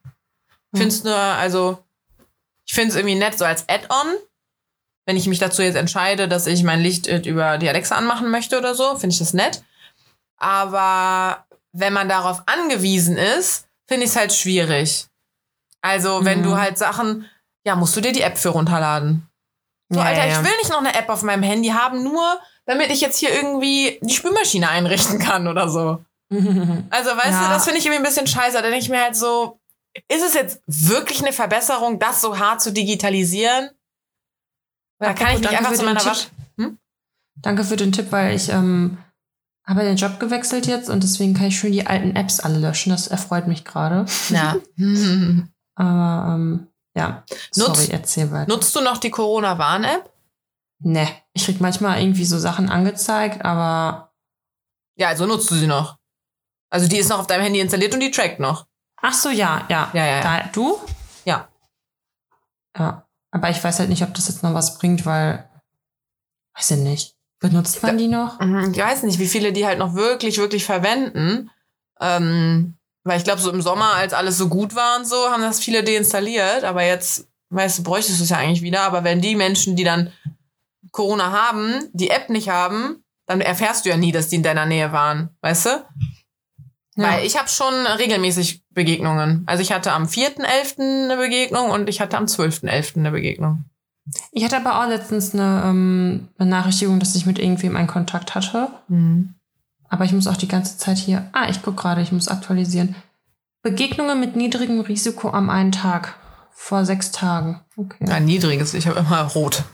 [0.72, 1.78] Ich finde es nur, also,
[2.66, 4.16] ich finde es irgendwie nett, so als Add-on,
[5.06, 8.30] wenn ich mich dazu jetzt entscheide, dass ich mein Licht äh, über die Alexa anmachen
[8.30, 9.62] möchte oder so, finde ich das nett.
[10.38, 15.06] Aber wenn man darauf angewiesen ist, finde ich es halt schwierig.
[15.82, 16.44] Also, wenn mhm.
[16.44, 17.28] du halt Sachen,
[17.66, 19.28] ja, musst du dir die App für runterladen.
[19.88, 20.32] So, ja, Alter, ja.
[20.32, 23.34] ich will nicht noch eine App auf meinem Handy haben, nur damit ich jetzt hier
[23.34, 26.04] irgendwie die Spülmaschine einrichten kann oder so.
[26.30, 27.42] Also, weißt ja.
[27.42, 28.54] du, das finde ich irgendwie ein bisschen scheiße.
[28.54, 29.60] Da denke ich mir halt so,
[30.08, 33.70] ist es jetzt wirklich eine Verbesserung, das so hart zu digitalisieren?
[35.02, 36.28] Da kann ich nicht einfach zu meiner Wasch.
[36.56, 36.78] Hm?
[37.36, 38.98] Danke für den Tipp, weil ich ähm,
[39.66, 42.90] habe den Job gewechselt jetzt und deswegen kann ich schön die alten Apps alle löschen.
[42.90, 44.06] Das erfreut mich gerade.
[44.28, 44.56] Ja.
[45.74, 48.52] Aber ähm, ja, sorry, Nutz, erzähl weiter.
[48.52, 50.12] Nutzt du noch die Corona-Warn-App?
[50.84, 54.12] Ne, ich krieg manchmal irgendwie so Sachen angezeigt, aber.
[54.96, 55.96] Ja, also nutzt du sie noch.
[56.70, 58.66] Also die ist noch auf deinem Handy installiert und die trackt noch.
[59.00, 59.90] Ach so, ja, ja.
[59.94, 60.22] Ja, ja, ja.
[60.22, 60.78] Da, du?
[61.24, 61.48] Ja.
[62.76, 63.01] Ja.
[63.32, 65.48] Aber ich weiß halt nicht, ob das jetzt noch was bringt, weil,
[66.54, 67.16] weiß ich nicht.
[67.40, 68.38] Benutzt man die noch?
[68.38, 71.50] Mhm, ich weiß nicht, wie viele die halt noch wirklich, wirklich verwenden.
[72.00, 75.42] Ähm, weil ich glaube, so im Sommer, als alles so gut war und so, haben
[75.42, 76.62] das viele deinstalliert.
[76.62, 78.82] Aber jetzt, weißt du, bräuchtest du es ja eigentlich wieder.
[78.82, 80.12] Aber wenn die Menschen, die dann
[80.92, 84.66] Corona haben, die App nicht haben, dann erfährst du ja nie, dass die in deiner
[84.66, 85.84] Nähe waren, weißt du?
[86.96, 87.12] Ja.
[87.12, 89.44] Weil ich habe schon regelmäßig Begegnungen.
[89.46, 91.04] Also ich hatte am 4.11.
[91.04, 92.98] eine Begegnung und ich hatte am 12.11.
[92.98, 93.64] eine Begegnung.
[94.32, 98.68] Ich hatte aber auch letztens eine ähm, Benachrichtigung, dass ich mit irgendwem einen Kontakt hatte.
[98.88, 99.34] Mhm.
[99.88, 101.28] Aber ich muss auch die ganze Zeit hier.
[101.32, 102.94] Ah, ich gucke gerade, ich muss aktualisieren.
[103.62, 106.16] Begegnungen mit niedrigem Risiko am einen Tag.
[106.50, 107.60] Vor sechs Tagen.
[107.76, 108.04] Okay.
[108.06, 109.64] Ja, niedriges, ich habe immer rot.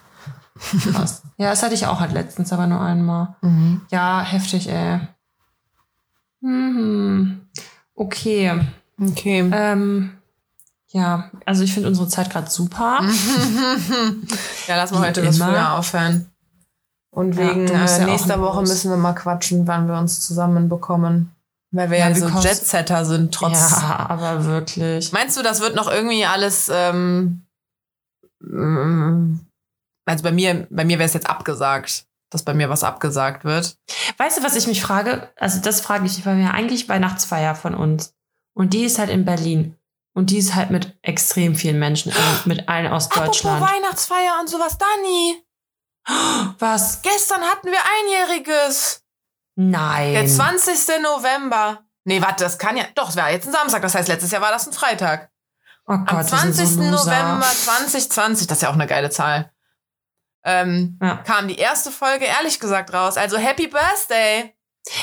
[0.92, 1.22] Krass.
[1.36, 3.36] Ja, das hatte ich auch halt letztens, aber nur einmal.
[3.42, 3.82] Mhm.
[3.90, 5.00] Ja, heftig, ey.
[6.40, 7.40] Mhm.
[7.94, 8.60] Okay.
[9.00, 9.50] Okay.
[9.52, 10.12] Ähm,
[10.88, 13.00] ja, also ich finde unsere Zeit gerade super.
[14.66, 16.30] ja, lass mal heute was früher aufhören.
[17.10, 21.34] Und wegen ja, äh, nächster Woche müssen wir mal quatschen, wann wir uns zusammen bekommen.
[21.70, 23.70] Weil wir ja, ja so Jetsetter sind, trotz.
[23.70, 25.12] Ja, aber wirklich.
[25.12, 26.70] Meinst du, das wird noch irgendwie alles.
[26.72, 27.42] Ähm,
[28.40, 29.40] mm,
[30.06, 33.76] also bei mir, bei mir wäre es jetzt abgesagt, dass bei mir was abgesagt wird.
[34.16, 35.30] Weißt du, was ich mich frage?
[35.36, 38.14] Also, das frage ich, weil wir eigentlich Weihnachtsfeier von uns.
[38.54, 39.76] Und die ist halt in Berlin.
[40.14, 43.62] Und die ist halt mit extrem vielen Menschen, also mit allen aus Deutschland.
[43.62, 45.44] Apropos Weihnachtsfeier und sowas, Dani.
[46.58, 47.02] Was?
[47.02, 49.04] Gestern hatten wir Einjähriges.
[49.54, 50.14] Nein.
[50.14, 51.02] Der 20.
[51.02, 51.84] November.
[52.04, 52.84] Nee, warte, das kann ja.
[52.94, 53.82] Doch, es war jetzt ein Samstag.
[53.82, 55.30] Das heißt, letztes Jahr war das ein Freitag.
[55.86, 56.68] Oh Gott, Am 20.
[56.68, 59.52] So November 2020, das ist ja auch eine geile Zahl,
[60.48, 61.16] ähm, ja.
[61.18, 63.16] kam die erste Folge ehrlich gesagt raus.
[63.18, 64.54] Also Happy Birthday.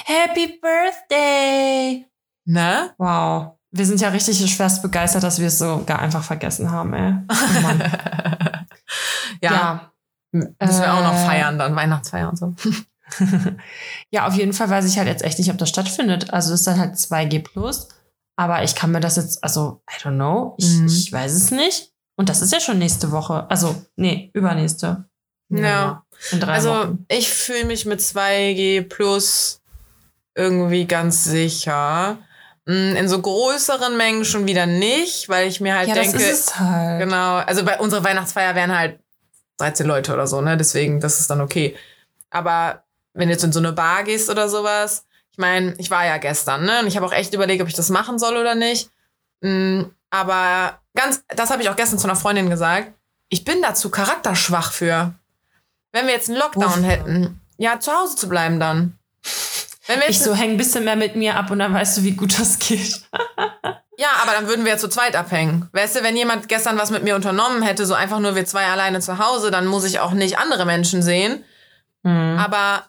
[0.05, 2.05] Happy Birthday.
[2.45, 2.93] Ne?
[2.97, 3.53] Wow.
[3.71, 7.13] Wir sind ja richtig schwerst begeistert, dass wir es so gar einfach vergessen haben, ey.
[7.29, 7.69] Oh
[9.41, 9.51] ja.
[9.51, 9.91] ja.
[10.31, 11.25] Müssen wir auch noch äh.
[11.25, 12.55] feiern, dann Weihnachtsfeier und so.
[14.09, 16.33] ja, auf jeden Fall weiß ich halt jetzt echt nicht, ob das stattfindet.
[16.33, 17.89] Also es ist dann halt 2G plus.
[18.35, 20.55] Aber ich kann mir das jetzt, also, I don't know.
[20.57, 20.87] Ich, mhm.
[20.87, 21.93] ich weiß es nicht.
[22.17, 23.49] Und das ist ja schon nächste Woche.
[23.49, 25.09] Also, nee, übernächste.
[25.49, 26.03] Ja.
[26.31, 26.47] ja.
[26.47, 27.05] also, Wochen.
[27.07, 29.61] ich fühle mich mit 2G plus
[30.35, 32.17] irgendwie ganz sicher.
[32.65, 36.13] Mm, in so größeren Mengen schon wieder nicht, weil ich mir halt ja, denke.
[36.13, 36.99] Das ist es halt.
[36.99, 37.35] Genau.
[37.37, 38.99] Also bei unserer Weihnachtsfeier wären halt
[39.57, 40.57] 13 Leute oder so, ne?
[40.57, 41.75] Deswegen, das ist dann okay.
[42.29, 42.83] Aber
[43.13, 46.17] wenn du jetzt in so eine Bar gehst oder sowas, ich meine, ich war ja
[46.17, 46.79] gestern, ne?
[46.81, 48.89] Und ich habe auch echt überlegt, ob ich das machen soll oder nicht.
[49.41, 52.93] Mhm, aber ganz, das habe ich auch gestern zu einer Freundin gesagt.
[53.29, 55.13] Ich bin dazu charakterschwach für.
[55.95, 58.99] Wenn wir jetzt einen Lockdown hätten, ja, zu Hause zu bleiben dann.
[59.87, 62.03] Wenn wir ich so häng ein bisschen mehr mit mir ab und dann weißt du,
[62.03, 63.01] wie gut das geht.
[63.97, 65.69] ja, aber dann würden wir ja zu zweit abhängen.
[65.71, 68.65] Weißt du, wenn jemand gestern was mit mir unternommen hätte, so einfach nur wir zwei
[68.65, 71.45] alleine zu Hause, dann muss ich auch nicht andere Menschen sehen.
[72.03, 72.39] Mhm.
[72.39, 72.83] Aber,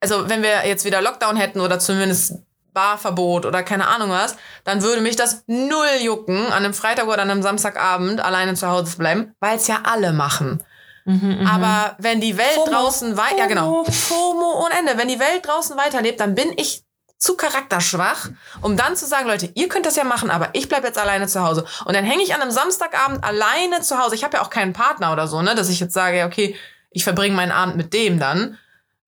[0.00, 2.36] also wenn wir jetzt wieder Lockdown hätten oder zumindest
[2.72, 7.20] Barverbot oder keine Ahnung was, dann würde mich das null jucken, an einem Freitag oder
[7.20, 10.64] an einem Samstagabend alleine zu Hause zu bleiben, weil es ja alle machen.
[11.04, 12.70] Mhm, mhm, Aber wenn die Welt FOMO.
[12.70, 16.84] draußen weiter, ja genau, FOMO ohne Ende, wenn die Welt draußen weiterlebt, dann bin ich
[17.18, 18.30] zu charakterschwach,
[18.62, 21.28] um dann zu sagen, Leute, ihr könnt das ja machen, aber ich bleibe jetzt alleine
[21.28, 21.64] zu Hause.
[21.84, 24.16] Und dann hänge ich an einem Samstagabend alleine zu Hause.
[24.16, 26.56] Ich habe ja auch keinen Partner oder so, ne, dass ich jetzt sage, okay,
[26.90, 28.58] ich verbringe meinen Abend mit dem dann,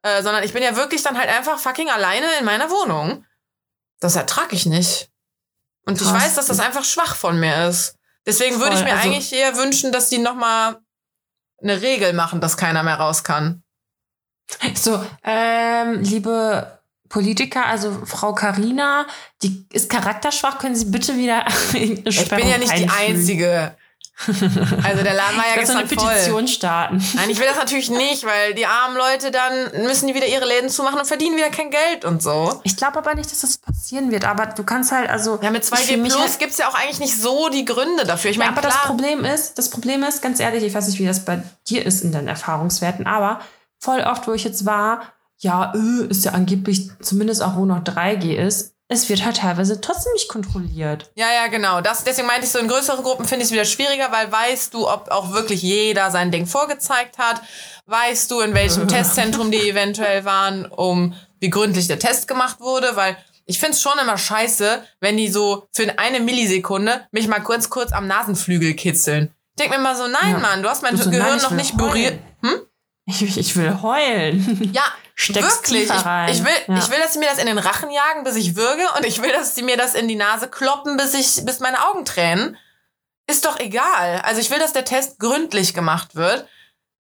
[0.02, 3.24] äh, sondern ich bin ja wirklich dann halt einfach fucking alleine in meiner Wohnung.
[3.98, 5.10] Das ertrage ich nicht.
[5.84, 6.08] Und Krass.
[6.08, 7.96] ich weiß, dass das einfach schwach von mir ist.
[8.26, 10.80] Deswegen würde ich mir also, eigentlich eher wünschen, dass die noch mal
[11.62, 13.62] eine Regel machen, dass keiner mehr raus kann.
[14.74, 16.78] So, ähm, liebe
[17.08, 19.06] Politiker, also Frau Karina,
[19.42, 22.88] die ist charakterschwach, können Sie bitte wieder irgendeine Ich bin ja nicht einfügen.
[22.88, 23.76] die Einzige.
[24.26, 26.48] Also der Laden war ja gestern eine Petition voll.
[26.48, 27.04] starten.
[27.14, 30.44] Nein, ich will das natürlich nicht, weil die armen Leute dann müssen die wieder ihre
[30.46, 32.60] Läden zumachen und verdienen wieder kein Geld und so.
[32.62, 34.24] Ich glaube aber nicht, dass das passieren wird.
[34.24, 35.38] Aber du kannst halt also.
[35.42, 38.30] Ja, mit 2G Plus halt gibt es ja auch eigentlich nicht so die Gründe dafür.
[38.30, 38.72] Ich meine, aber klar.
[38.72, 41.84] das Problem ist, das Problem ist, ganz ehrlich, ich weiß nicht, wie das bei dir
[41.84, 43.40] ist in deinen Erfahrungswerten, aber
[43.78, 45.02] voll oft, wo ich jetzt war,
[45.38, 49.80] ja, öh, ist ja angeblich zumindest auch wo noch 3G ist, es wird halt teilweise
[49.80, 51.10] trotzdem nicht kontrolliert.
[51.14, 51.80] Ja, ja, genau.
[51.80, 54.74] Das, deswegen meinte ich so, in größeren Gruppen finde ich es wieder schwieriger, weil weißt
[54.74, 57.40] du, ob auch wirklich jeder sein Ding vorgezeigt hat?
[57.86, 62.94] Weißt du, in welchem Testzentrum die eventuell waren, um wie gründlich der Test gemacht wurde?
[62.94, 63.16] Weil
[63.46, 67.70] ich finde es schon immer scheiße, wenn die so für eine Millisekunde mich mal kurz,
[67.70, 69.34] kurz am Nasenflügel kitzeln.
[69.56, 70.38] Ich denke mir mal so, nein, ja.
[70.38, 72.18] Mann, du hast mein du Gehirn noch nicht berührt.
[72.42, 72.60] Hm?
[73.06, 74.72] Ich, ich will heulen.
[74.74, 74.84] Ja,
[75.14, 75.88] Steckst wirklich.
[75.90, 76.78] Ich, ich, will, ja.
[76.78, 79.22] ich will, dass sie mir das in den Rachen jagen, bis ich würge, und ich
[79.22, 82.56] will, dass sie mir das in die Nase kloppen, bis ich, bis meine Augen tränen.
[83.26, 84.20] Ist doch egal.
[84.24, 86.46] Also ich will, dass der Test gründlich gemacht wird.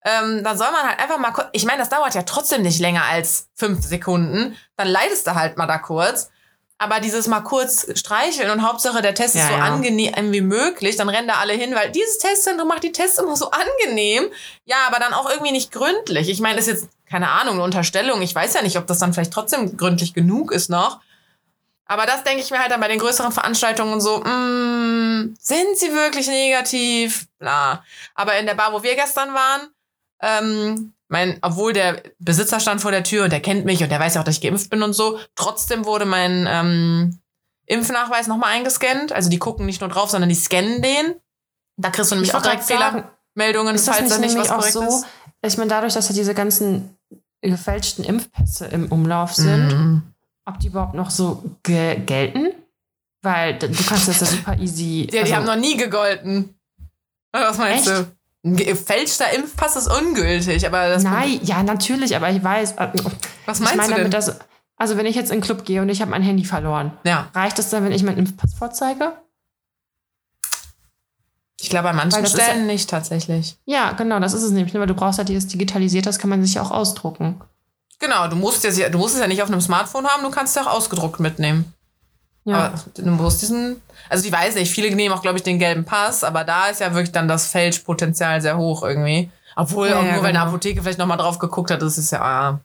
[0.04, 1.48] Ähm, dann soll man halt einfach mal kurz.
[1.52, 4.56] Ich meine, das dauert ja trotzdem nicht länger als fünf Sekunden.
[4.76, 6.30] Dann leidest du halt mal da kurz.
[6.76, 9.60] Aber dieses mal kurz streicheln und Hauptsache der Test ja, ist so ja.
[9.60, 13.36] angenehm wie möglich, dann rennen da alle hin, weil dieses Testzentrum macht die Tests immer
[13.36, 14.28] so angenehm.
[14.64, 16.28] Ja, aber dann auch irgendwie nicht gründlich.
[16.28, 18.22] Ich meine, das ist jetzt, keine Ahnung, eine Unterstellung.
[18.22, 20.98] Ich weiß ja nicht, ob das dann vielleicht trotzdem gründlich genug ist noch.
[21.86, 25.92] Aber das denke ich mir halt dann bei den größeren Veranstaltungen so, mm, sind sie
[25.92, 27.28] wirklich negativ?
[27.38, 27.84] Bla.
[28.16, 29.68] Aber in der Bar, wo wir gestern waren,
[30.22, 34.00] ähm, mein, obwohl der Besitzer stand vor der Tür und der kennt mich und der
[34.00, 37.20] weiß ja auch, dass ich geimpft bin und so, trotzdem wurde mein ähm,
[37.66, 39.12] Impfnachweis nochmal eingescannt.
[39.12, 41.14] Also die gucken nicht nur drauf, sondern die scannen den.
[41.76, 45.06] Da kriegst du nämlich ich auch direkt Fehlermeldungen, falls da nicht was korrekt so, ist.
[45.42, 46.93] Ich meine, dadurch, dass ja diese ganzen
[47.50, 50.02] gefälschten Impfpässe im Umlauf sind, mm.
[50.44, 52.48] ob die überhaupt noch so ge gelten?
[53.22, 55.08] Weil du kannst das ja super easy.
[55.12, 56.54] Ja, also, die haben noch nie gegolten.
[57.32, 57.98] Was meinst Echt?
[57.98, 58.06] du?
[58.44, 62.72] Ein gefälschter Impfpass ist ungültig, aber das Nein, ja, natürlich, aber ich weiß.
[62.72, 62.88] Äh,
[63.46, 64.10] Was meinst ich meine du denn?
[64.10, 64.38] Damit, dass,
[64.76, 67.30] also wenn ich jetzt in den Club gehe und ich habe mein Handy verloren, ja.
[67.34, 69.14] reicht es dann, wenn ich meinen Impfpass vorzeige?
[71.64, 73.56] Ich glaube, an manchen Stellen ja, nicht tatsächlich.
[73.64, 74.74] Ja, genau, das ist es nämlich.
[74.74, 77.40] Ne, weil du brauchst halt dieses digitalisiert, das kann man sich ja auch ausdrucken.
[77.98, 80.54] Genau, du musst, ja, du musst es ja nicht auf einem Smartphone haben, du kannst
[80.54, 81.72] es ja auch ausgedruckt mitnehmen.
[82.44, 82.66] Ja.
[82.66, 85.86] Aber du musst diesen, also ich weiß nicht, viele nehmen auch, glaube ich, den gelben
[85.86, 89.30] Pass, aber da ist ja wirklich dann das Fälschpotenzial sehr hoch irgendwie.
[89.56, 90.48] Obwohl, ja, auch nur ja, weil eine genau.
[90.48, 92.60] Apotheke vielleicht nochmal drauf geguckt hat, das ist ja, ah.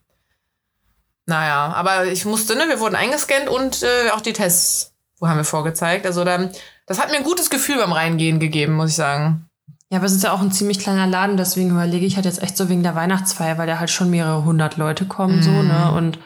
[1.26, 5.38] naja, aber ich musste, ne, wir wurden eingescannt und äh, auch die Tests, wo haben
[5.38, 6.06] wir vorgezeigt.
[6.06, 6.50] Also dann,
[6.90, 9.48] das hat mir ein gutes Gefühl beim Reingehen gegeben, muss ich sagen.
[9.92, 12.42] Ja, aber es ist ja auch ein ziemlich kleiner Laden, deswegen überlege ich halt jetzt
[12.42, 15.44] echt so wegen der Weihnachtsfeier, weil da halt schon mehrere hundert Leute kommen, mm.
[15.44, 15.98] so, ne, mhm.
[15.98, 16.20] und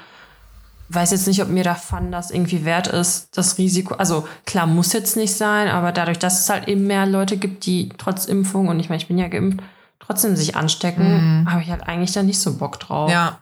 [0.87, 3.95] weiß jetzt nicht, ob mir der Fun das irgendwie wert ist, das Risiko.
[3.95, 7.65] Also klar, muss jetzt nicht sein, aber dadurch, dass es halt eben mehr Leute gibt,
[7.65, 9.59] die trotz Impfung, und ich meine, ich bin ja geimpft,
[9.99, 11.51] trotzdem sich anstecken, mhm.
[11.51, 13.11] habe ich halt eigentlich da nicht so Bock drauf.
[13.11, 13.39] Ja.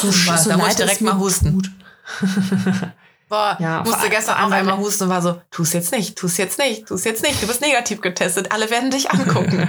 [0.00, 1.62] So, so da muss ich direkt mal husten.
[3.28, 6.58] Boah, ja, musste gestern auch einmal husten und war so, tu's jetzt nicht, tu's jetzt
[6.58, 9.68] nicht, tu's jetzt nicht, du bist negativ getestet, alle werden dich angucken.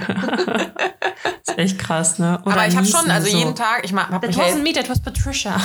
[1.46, 2.40] ist echt krass, ne?
[2.44, 3.36] Oder Aber ich habe schon, also so.
[3.36, 4.12] jeden Tag, ich mache...
[4.12, 5.60] That wasn't me, that was Patricia.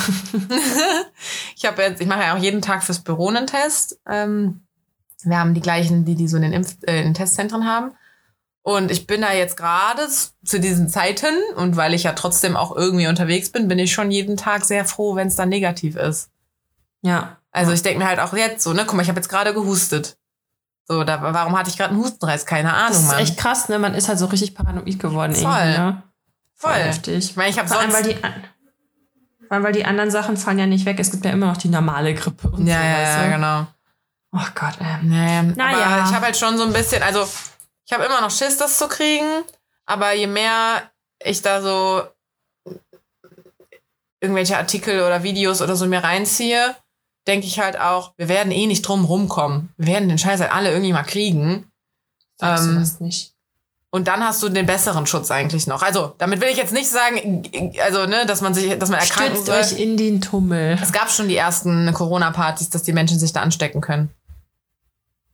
[1.56, 3.98] ich habe jetzt, ich mache ja auch jeden Tag fürs Büro einen Test.
[4.06, 4.66] Ähm,
[5.22, 7.92] wir haben die gleichen, die die so in den, Impf äh, in den Testzentren haben.
[8.62, 10.08] Und ich bin da jetzt gerade
[10.44, 14.10] zu diesen Zeiten und weil ich ja trotzdem auch irgendwie unterwegs bin, bin ich schon
[14.10, 16.30] jeden Tag sehr froh, wenn es dann negativ ist.
[17.02, 17.38] Ja.
[17.56, 19.54] Also ich denke mir halt auch jetzt so, ne, guck mal, ich habe jetzt gerade
[19.54, 20.18] gehustet.
[20.84, 22.44] So, da, warum hatte ich gerade einen Hustenreiz?
[22.46, 23.18] Keine Ahnung, Das ist Mann.
[23.18, 23.78] echt krass, ne?
[23.78, 25.44] Man ist halt so richtig paranoid geworden Voll.
[25.44, 26.02] irgendwie, ne?
[26.54, 26.72] Voll.
[26.72, 27.30] Voll heftig.
[27.30, 27.80] Ich meine, ich habe sonst...
[27.80, 28.16] Allem, weil die,
[29.48, 30.98] weil, weil die anderen Sachen fallen ja nicht weg.
[31.00, 32.84] Es gibt ja immer noch die normale Grippe und ja, so.
[32.84, 33.66] Ja, ja, genau.
[34.32, 35.08] Oh Gott, ähm.
[35.08, 35.86] Naja, naja.
[35.86, 37.26] Aber ich habe halt schon so ein bisschen, also
[37.86, 39.42] ich habe immer noch Schiss, das zu kriegen,
[39.86, 40.82] aber je mehr
[41.24, 42.02] ich da so
[44.20, 46.76] irgendwelche Artikel oder Videos oder so mir reinziehe,
[47.26, 49.70] denke ich halt auch, wir werden eh nicht drum rumkommen.
[49.76, 51.70] Wir werden den Scheiß halt alle irgendwie mal kriegen.
[52.36, 53.32] Sagst ähm, du das nicht?
[53.90, 55.82] Und dann hast du den besseren Schutz eigentlich noch.
[55.82, 57.42] Also, damit will ich jetzt nicht sagen,
[57.82, 59.58] also, ne, dass man sich, dass man erkranken soll.
[59.58, 60.78] euch in den Tummel.
[60.82, 64.10] Es gab schon die ersten Corona-Partys, dass die Menschen sich da anstecken können.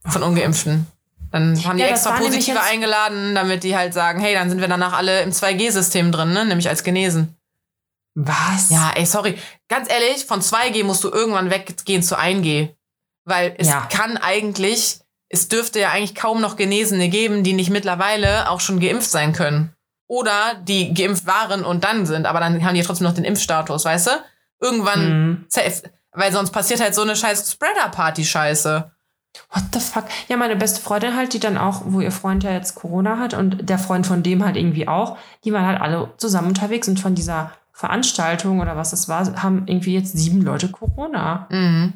[0.07, 0.87] Von Ungeimpften.
[1.33, 4.69] Dann haben die ja, extra Positive eingeladen, damit die halt sagen, hey, dann sind wir
[4.69, 7.37] danach alle im 2G-System drin, ne, nämlich als genesen.
[8.15, 8.71] Was?
[8.71, 9.39] Ja, ey, sorry.
[9.69, 12.75] Ganz ehrlich, von 2G musst du irgendwann weggehen zu 1G.
[13.25, 13.87] Weil es ja.
[13.91, 18.81] kann eigentlich, es dürfte ja eigentlich kaum noch Genesene geben, die nicht mittlerweile auch schon
[18.81, 19.75] geimpft sein können.
[20.09, 23.85] Oder die geimpft waren und dann sind, aber dann haben die trotzdem noch den Impfstatus,
[23.85, 24.11] weißt du?
[24.61, 25.45] Irgendwann mhm.
[25.49, 25.83] safe.
[26.13, 28.91] Weil sonst passiert halt so eine scheiß Spreader-Party-Scheiße.
[29.51, 30.05] What the fuck?
[30.29, 33.33] Ja, meine beste Freundin halt, die dann auch, wo ihr Freund ja jetzt Corona hat
[33.33, 37.01] und der Freund von dem halt irgendwie auch, die waren halt alle zusammen unterwegs und
[37.01, 41.47] von dieser Veranstaltung oder was es war, haben irgendwie jetzt sieben Leute Corona.
[41.51, 41.95] Mhm.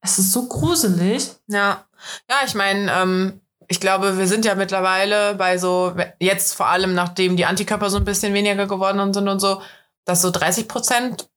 [0.00, 1.30] Es ist so gruselig.
[1.46, 1.84] Ja,
[2.28, 6.94] ja, ich meine, ähm, ich glaube, wir sind ja mittlerweile bei so, jetzt vor allem
[6.94, 9.62] nachdem die Antikörper so ein bisschen weniger geworden sind und so,
[10.04, 11.28] dass so 30 Prozent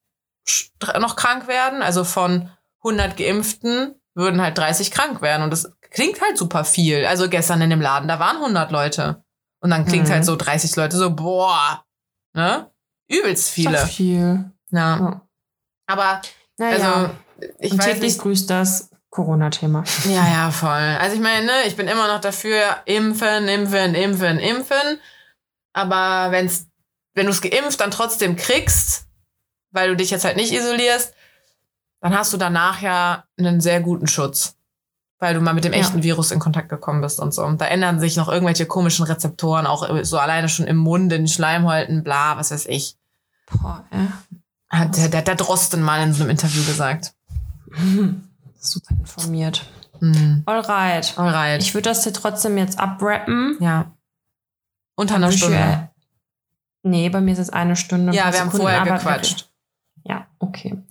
[1.00, 1.82] noch krank werden.
[1.82, 2.50] Also von
[2.84, 5.44] 100 Geimpften würden halt 30 krank werden.
[5.44, 7.06] Und das klingt halt super viel.
[7.06, 9.24] Also gestern in dem Laden, da waren 100 Leute.
[9.60, 10.12] Und dann klingt mhm.
[10.12, 11.84] halt so 30 Leute so, boah,
[12.34, 12.70] ne?
[13.10, 13.80] Übelst viele.
[13.80, 14.52] So viel.
[14.72, 14.98] Ja.
[14.98, 15.22] ja.
[15.88, 16.22] Aber,
[16.58, 16.76] naja.
[16.76, 17.14] also,
[17.60, 18.20] ich Und weiß nicht.
[18.20, 19.84] grüßt das Corona-Thema.
[20.06, 20.70] Ja, ja, voll.
[20.70, 25.00] Also ich meine, ne, ich bin immer noch dafür, impfen, impfen, impfen, impfen.
[25.74, 26.68] Aber wenn's,
[27.14, 29.08] wenn du es geimpft dann trotzdem kriegst,
[29.72, 31.14] weil du dich jetzt halt nicht isolierst,
[32.02, 34.56] dann hast du danach ja einen sehr guten Schutz.
[35.20, 36.04] Weil du mal mit dem echten ja.
[36.04, 37.44] Virus in Kontakt gekommen bist und so.
[37.44, 41.22] Und da ändern sich noch irgendwelche komischen Rezeptoren, auch so alleine schon im Mund, in
[41.24, 42.97] den Schleimhäuten, bla, was weiß ich.
[43.52, 44.08] Boah, ja.
[44.70, 47.14] Hat der, der, der Drosten mal in so einem Interview gesagt.
[48.60, 49.66] Super informiert.
[50.00, 50.44] Mhm.
[50.46, 51.18] Alright.
[51.18, 51.62] Alright.
[51.62, 53.58] Ich würde das hier trotzdem jetzt abrappen.
[53.60, 53.92] Ja.
[54.96, 55.90] Unter einer Stunde.
[56.84, 58.14] Nee, bei mir ist es eine Stunde.
[58.14, 59.50] Ja, wir haben vorher gequatscht.
[60.04, 60.82] Ja, okay.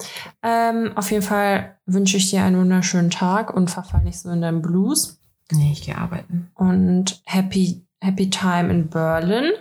[0.43, 4.43] Ähm, auf jeden Fall wünsche ich dir einen wunderschönen Tag und verfall nicht so in
[4.43, 5.19] deinen Blues.
[5.51, 6.51] Nee, ich gehe arbeiten.
[6.55, 9.53] Und happy, happy time in Berlin.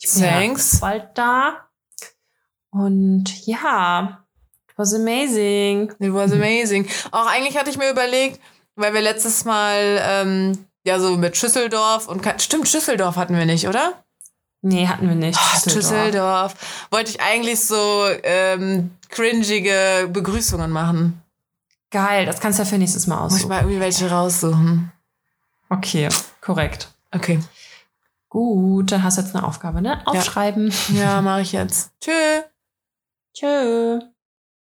[0.00, 0.80] Ich bin Thanks.
[0.80, 1.67] bald da.
[2.70, 4.24] Und ja,
[4.68, 5.92] it was amazing.
[5.98, 6.86] It was amazing.
[7.10, 8.40] Auch eigentlich hatte ich mir überlegt,
[8.76, 13.68] weil wir letztes Mal ähm, ja so mit Schüsseldorf und stimmt, Schüsseldorf hatten wir nicht,
[13.68, 14.04] oder?
[14.60, 15.38] Nee, hatten wir nicht.
[15.38, 15.74] Oh, Düsseldorf.
[15.74, 16.54] Düsseldorf.
[16.90, 21.22] Wollte ich eigentlich so ähm, cringige Begrüßungen machen.
[21.90, 23.32] Geil, das kannst du ja für nächstes Mal aussuchen.
[23.32, 24.92] Muss ich mal irgendwie welche raussuchen.
[25.70, 26.08] Okay,
[26.40, 26.88] korrekt.
[27.14, 27.40] Okay.
[28.28, 30.06] Gut, dann hast du jetzt eine Aufgabe, ne?
[30.06, 30.72] Aufschreiben.
[30.88, 31.92] Ja, ja mache ich jetzt.
[32.00, 32.42] Tschö.
[33.38, 34.17] Tschö.